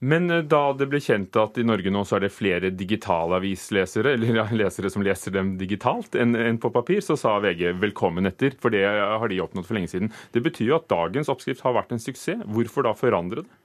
Men 0.00 0.30
eh, 0.30 0.42
da 0.48 0.62
det 0.72 0.88
ble 0.88 1.00
kjent 1.04 1.36
at 1.36 1.58
i 1.60 1.64
Norge 1.66 1.92
nå 1.92 2.02
så 2.08 2.16
er 2.16 2.24
det 2.24 2.32
flere 2.32 2.72
digitale 2.72 3.36
avislesere, 3.36 4.14
eller 4.16 4.54
lesere 4.56 4.90
som 4.92 5.04
leser 5.04 5.34
dem 5.36 5.54
digitalt, 5.60 6.16
enn 6.16 6.58
på 6.60 6.72
papir, 6.72 7.02
så 7.04 7.18
sa 7.20 7.36
VG 7.44 7.74
velkommen 7.82 8.28
etter. 8.30 8.56
For 8.60 8.72
det 8.72 8.86
har 8.88 9.28
de 9.28 9.40
oppnådd 9.44 9.68
for 9.68 9.76
lenge 9.76 9.92
siden. 9.92 10.12
Det 10.32 10.42
betyr 10.44 10.70
jo 10.72 10.78
at 10.80 10.88
dagens 10.90 11.28
oppskrift 11.32 11.64
har 11.66 11.76
vært 11.76 11.92
en 11.92 12.00
suksess. 12.00 12.46
Hvorfor 12.48 12.86
da 12.88 12.94
forandre 12.96 13.44
det? 13.44 13.58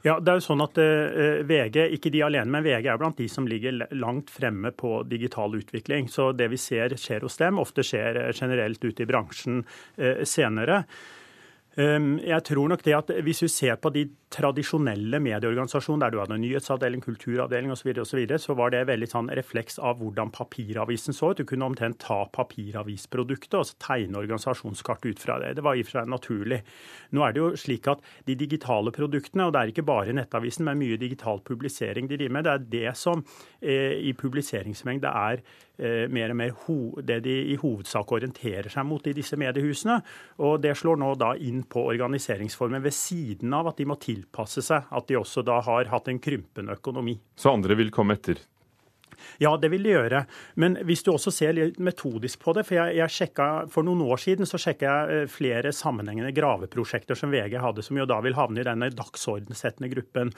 Ja, 0.00 0.14
det 0.16 0.32
er 0.32 0.38
jo 0.38 0.44
sånn 0.46 0.62
at 0.64 0.78
uh, 0.80 1.42
VG, 1.44 1.76
ikke 1.96 2.12
de 2.12 2.22
alene, 2.24 2.48
men 2.48 2.64
VG 2.64 2.86
er 2.88 3.00
blant 3.00 3.18
de 3.20 3.26
som 3.28 3.44
ligger 3.48 3.82
langt 3.92 4.32
fremme 4.32 4.72
på 4.72 5.02
digital 5.08 5.52
utvikling. 5.58 6.08
Så 6.08 6.30
det 6.32 6.48
vi 6.52 6.60
ser 6.60 6.96
skjer 6.96 7.26
hos 7.26 7.36
dem, 7.40 7.60
ofte 7.60 7.84
skjer 7.84 8.22
generelt 8.32 8.80
ute 8.80 9.04
i 9.04 9.08
bransjen 9.08 9.60
senere. 10.24 10.82
Um, 11.78 12.16
jeg 12.18 12.42
tror 12.48 12.66
nok 12.66 12.80
det 12.82 12.96
at 12.96 13.10
Hvis 13.22 13.44
vi 13.44 13.48
ser 13.48 13.76
på 13.78 13.92
de 13.94 14.08
tradisjonelle 14.30 15.18
medieorganisasjonene, 15.22 16.04
der 16.04 16.10
du 16.10 16.18
hadde 16.20 16.34
en 16.34 16.42
nyhetsavdeling, 16.42 17.02
kulturavdeling 17.02 17.70
osv., 17.70 17.92
så, 18.04 18.16
videre, 18.16 18.38
så 18.38 18.54
var 18.54 18.70
det 18.70 18.84
veldig 18.86 19.08
sånn 19.10 19.30
refleks 19.34 19.78
av 19.78 19.98
hvordan 19.98 20.30
papiravisen 20.34 21.14
så 21.14 21.32
ut. 21.32 21.40
Du 21.40 21.46
kunne 21.46 21.66
omtrent 21.66 21.98
ta 22.02 22.20
papiravisproduktet 22.30 23.56
og 23.58 23.72
tegne 23.82 24.22
organisasjonskart 24.22 25.06
ut 25.06 25.22
fra 25.22 25.40
det. 25.42 25.56
Det 25.58 25.64
var 25.66 25.78
i 25.78 25.82
og 25.82 25.88
for 25.88 25.98
seg 25.98 26.10
naturlig. 26.10 26.60
Nå 27.10 27.26
er 27.26 27.34
det 27.34 27.42
jo 27.42 27.50
slik 27.58 27.90
at 27.90 28.06
de 28.26 28.38
digitale 28.38 28.94
produktene, 28.94 29.48
og 29.48 29.54
det 29.54 29.62
er 29.62 29.74
ikke 29.74 29.86
bare 29.90 30.14
Nettavisen, 30.14 30.66
men 30.66 30.78
mye 30.78 30.98
digital 31.00 31.42
publisering 31.42 32.06
de 32.10 32.18
driver 32.18 32.38
med, 32.38 32.46
det 32.46 32.54
er 32.54 32.70
det 32.76 32.96
som 32.98 33.24
eh, 33.58 33.98
i 33.98 34.14
publiseringsmengde 34.14 35.10
er 35.10 35.42
mer 35.80 36.34
og 36.34 36.36
mer 36.36 36.54
det 37.06 37.20
de 37.24 37.36
i 37.52 37.56
hovedsak 37.60 38.12
orienterer 38.12 38.68
seg 38.72 38.86
mot 38.86 39.06
i 39.08 39.14
disse 39.16 39.38
mediehusene. 39.40 39.96
Og 40.44 40.60
det 40.62 40.76
slår 40.78 41.00
nå 41.00 41.14
da 41.20 41.32
inn 41.40 41.62
på 41.64 41.86
organiseringsformen 41.92 42.84
ved 42.84 42.96
siden 42.96 43.54
av 43.56 43.72
at 43.72 43.80
de 43.80 43.88
må 43.88 43.96
tilpasse 44.00 44.64
seg 44.66 44.90
at 44.90 45.08
de 45.08 45.18
også 45.20 45.44
da 45.46 45.60
har 45.64 45.90
hatt 45.92 46.12
en 46.12 46.20
krympende 46.22 46.76
økonomi. 46.76 47.16
Så 47.36 47.54
andre 47.54 47.78
vil 47.80 47.92
komme 47.94 48.18
etter? 48.18 48.42
Ja, 49.42 49.54
det 49.60 49.70
vil 49.72 49.84
det 49.86 49.94
gjøre. 49.94 50.24
Men 50.60 50.78
hvis 50.86 51.04
du 51.06 51.12
også 51.12 51.32
ser 51.34 51.54
litt 51.56 51.78
metodisk 51.80 52.40
på 52.42 52.54
det 52.56 52.66
For 52.68 52.76
jeg, 52.76 52.96
jeg 53.00 53.14
sjekka, 53.14 53.48
for 53.72 53.86
noen 53.86 54.02
år 54.04 54.20
siden 54.22 54.48
så 54.48 54.60
sjekka 54.60 54.88
jeg 54.88 55.20
eh, 55.24 55.30
flere 55.30 55.72
sammenhengende 55.74 56.32
graveprosjekter 56.36 57.18
som 57.18 57.32
VG 57.32 57.58
hadde, 57.60 57.84
som 57.86 57.98
jo 57.98 58.08
da 58.08 58.20
vil 58.24 58.38
havne 58.38 58.62
i 58.62 58.66
denne 58.66 58.90
dagsordensettende 58.94 59.90
gruppen. 59.92 60.32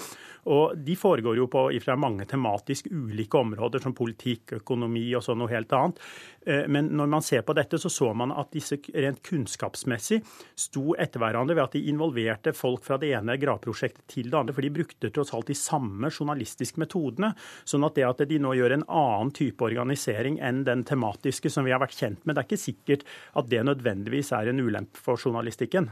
Og 0.53 0.77
De 0.79 0.97
foregår 0.99 1.39
jo 1.39 1.49
på 1.53 1.69
ifra 1.77 1.97
mange 1.99 2.27
tematisk 2.31 2.91
ulike 2.91 3.39
områder, 3.39 3.83
som 3.83 3.95
politikk, 3.97 4.59
økonomi 4.61 5.09
og 5.17 5.25
sånn 5.25 5.41
noe 5.43 5.53
helt 5.53 5.73
annet. 5.77 6.01
Eh, 6.47 6.65
men 6.69 6.91
når 6.97 7.11
man 7.11 7.25
ser 7.25 7.45
på 7.47 7.55
dette, 7.57 7.79
så 7.79 7.91
så 7.93 8.13
man 8.17 8.33
at 8.35 8.53
disse 8.55 8.79
rent 8.95 9.23
kunnskapsmessig 9.27 10.21
sto 10.59 10.97
etter 11.01 11.23
hverandre 11.23 11.57
ved 11.57 11.65
at 11.65 11.77
de 11.77 11.85
involverte 11.93 12.55
folk 12.57 12.85
fra 12.87 12.99
det 13.01 13.13
ene 13.17 13.39
graveprosjektet 13.41 14.07
til 14.11 14.31
det 14.31 14.39
andre. 14.39 14.57
For 14.57 14.65
de 14.65 14.73
brukte 14.75 15.13
tross 15.15 15.33
alt 15.37 15.51
de 15.51 15.59
samme 15.59 16.11
journalistiske 16.11 16.81
metodene. 16.83 17.33
sånn 17.65 17.85
at 17.87 17.95
det 17.97 18.07
at 18.09 18.25
de 18.29 18.39
nå 18.43 18.55
gjør 18.59 18.72
en 18.77 18.87
annen 18.89 19.33
type 19.37 19.65
organisering 19.65 20.39
enn 20.43 20.63
den 20.69 20.85
tematiske 20.89 21.51
som 21.53 21.67
vi 21.67 21.75
har 21.75 21.83
vært 21.83 21.99
kjent 21.99 22.23
med. 22.25 22.37
Det 22.37 22.45
er 22.45 22.49
ikke 22.51 22.65
sikkert 22.65 23.05
at 23.39 23.51
det 23.53 23.65
nødvendigvis 23.69 24.33
er 24.37 24.51
en 24.51 24.63
ulempe 24.63 25.01
for 25.01 25.21
journalistikken. 25.21 25.91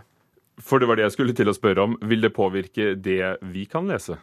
For 0.61 0.81
det 0.81 0.91
var 0.91 0.99
det 0.99 1.07
jeg 1.09 1.17
skulle 1.17 1.37
til 1.37 1.49
å 1.49 1.57
spørre 1.57 1.87
om. 1.87 1.97
Vil 2.05 2.25
det 2.25 2.35
påvirke 2.37 2.93
det 3.01 3.23
vi 3.53 3.65
kan 3.71 3.89
lese? 3.89 4.19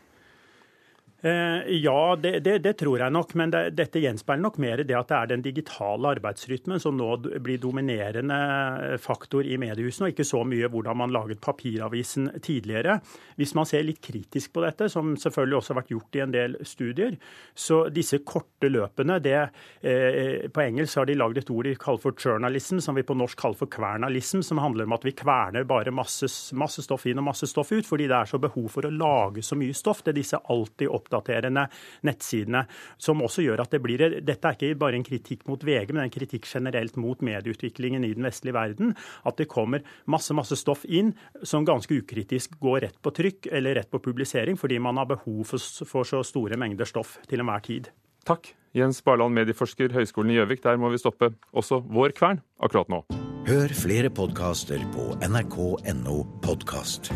Eh, 1.21 1.67
ja, 1.67 2.15
det, 2.21 2.39
det, 2.39 2.59
det, 2.59 2.73
tror 2.73 2.99
jeg 2.99 3.13
nok. 3.13 3.33
Men 3.39 3.51
det, 3.53 3.63
dette 3.77 4.01
gjenspeiler 4.01 4.43
nok 4.43 4.59
mer 4.61 4.83
det 4.85 4.97
at 4.97 5.09
det 5.09 5.17
er 5.17 5.31
den 5.31 5.45
digitale 5.45 6.11
arbeidsrytmen 6.13 6.81
som 6.81 6.97
nå 6.97 7.09
blir 7.41 7.57
dominerende 7.61 8.97
faktor 9.01 9.47
i 9.47 9.57
mediehusene, 9.57 10.07
og 10.07 10.13
ikke 10.13 10.27
så 10.27 10.43
mye 10.45 10.69
hvordan 10.69 11.01
man 11.01 11.15
laget 11.15 11.41
papiravisen 11.41 12.29
tidligere. 12.43 12.99
Hvis 13.37 13.55
man 13.57 13.69
ser 13.69 13.85
litt 13.87 14.01
kritisk 14.03 14.53
på 14.53 14.63
dette, 14.65 14.91
som 14.93 15.15
selvfølgelig 15.17 15.59
også 15.59 15.73
har 15.73 15.79
vært 15.81 15.95
gjort 15.95 16.19
i 16.19 16.23
en 16.27 16.35
del 16.35 16.57
studier, 16.67 17.17
så 17.57 17.81
disse 17.93 18.21
korte 18.27 18.69
løpene 18.69 19.17
det, 19.23 19.39
eh, 19.81 20.45
På 20.53 20.61
engelsk 20.61 20.97
har 20.97 21.05
de 21.05 21.15
lagd 21.17 21.37
et 21.37 21.49
ord 21.49 21.65
de 21.65 21.75
kaller 21.75 22.01
for 22.01 22.13
journalism, 22.13 22.79
som 22.79 22.95
vi 22.95 23.03
på 23.03 23.17
norsk 23.17 23.39
kaller 23.39 23.57
for 23.57 23.67
kvernalism, 23.67 24.41
som 24.45 24.61
handler 24.61 24.85
om 24.85 24.93
at 24.93 25.05
vi 25.05 25.15
kverner 25.17 25.65
bare 25.65 25.91
masse, 25.91 26.29
masse 26.53 26.83
stoff 26.85 27.05
inn 27.07 27.17
og 27.17 27.27
masse 27.31 27.47
stoff 27.49 27.71
ut, 27.71 27.85
fordi 27.85 28.07
det 28.07 28.15
er 28.15 28.29
så 28.29 28.39
behov 28.41 28.69
for 28.69 28.85
å 28.85 28.93
lage 28.93 29.41
så 29.41 29.57
mye 29.57 29.73
stoff. 29.73 30.03
Det 30.05 30.15
disse 30.15 30.37
alltid 30.37 30.87
opp 30.93 31.06
oppdaterende 31.07 31.67
nettsidene. 32.07 32.65
Som 32.97 33.23
også 33.25 33.45
gjør 33.45 33.63
at 33.63 33.73
det 33.73 33.81
blir 33.83 33.97
Dette 33.97 34.51
er 34.51 34.57
ikke 34.57 34.79
bare 34.79 34.99
en 34.99 35.05
kritikk 35.07 35.47
mot 35.47 35.63
VG, 35.63 35.93
men 35.93 36.05
en 36.05 36.13
kritikk 36.13 36.47
generelt 36.47 36.97
mot 36.99 37.21
medieutviklingen 37.25 38.05
i 38.05 38.13
den 38.17 38.27
vestlige 38.27 38.55
verden. 38.57 38.93
At 39.25 39.39
det 39.39 39.49
kommer 39.51 39.85
masse, 40.05 40.35
masse 40.37 40.57
stoff 40.59 40.85
inn 40.85 41.13
som 41.43 41.65
ganske 41.67 41.97
ukritisk 41.97 42.59
går 42.61 42.83
rett 42.87 43.01
på 43.01 43.13
trykk 43.15 43.49
eller 43.51 43.79
rett 43.79 43.91
på 43.91 44.01
publisering, 44.03 44.59
fordi 44.59 44.79
man 44.79 44.99
har 44.99 45.09
behov 45.09 45.43
for, 45.47 45.85
for 45.87 46.07
så 46.07 46.23
store 46.25 46.59
mengder 46.59 46.87
stoff 46.89 47.17
til 47.29 47.43
enhver 47.43 47.63
tid. 47.65 47.91
Takk. 48.27 48.51
Jens 48.75 48.99
Barland, 49.01 49.33
medieforsker, 49.33 49.93
Høgskolen 49.95 50.35
i 50.35 50.37
Gjøvik. 50.37 50.61
Der 50.65 50.77
må 50.77 50.91
vi 50.93 50.99
stoppe 51.01 51.31
også 51.55 51.79
vår 51.81 52.13
kvern 52.17 52.43
akkurat 52.61 52.91
nå. 52.91 53.01
Hør 53.47 53.71
flere 53.71 54.11
podkaster 54.11 54.83
på 54.93 55.13
nrk.no 55.23 56.21
podkast. 56.43 57.13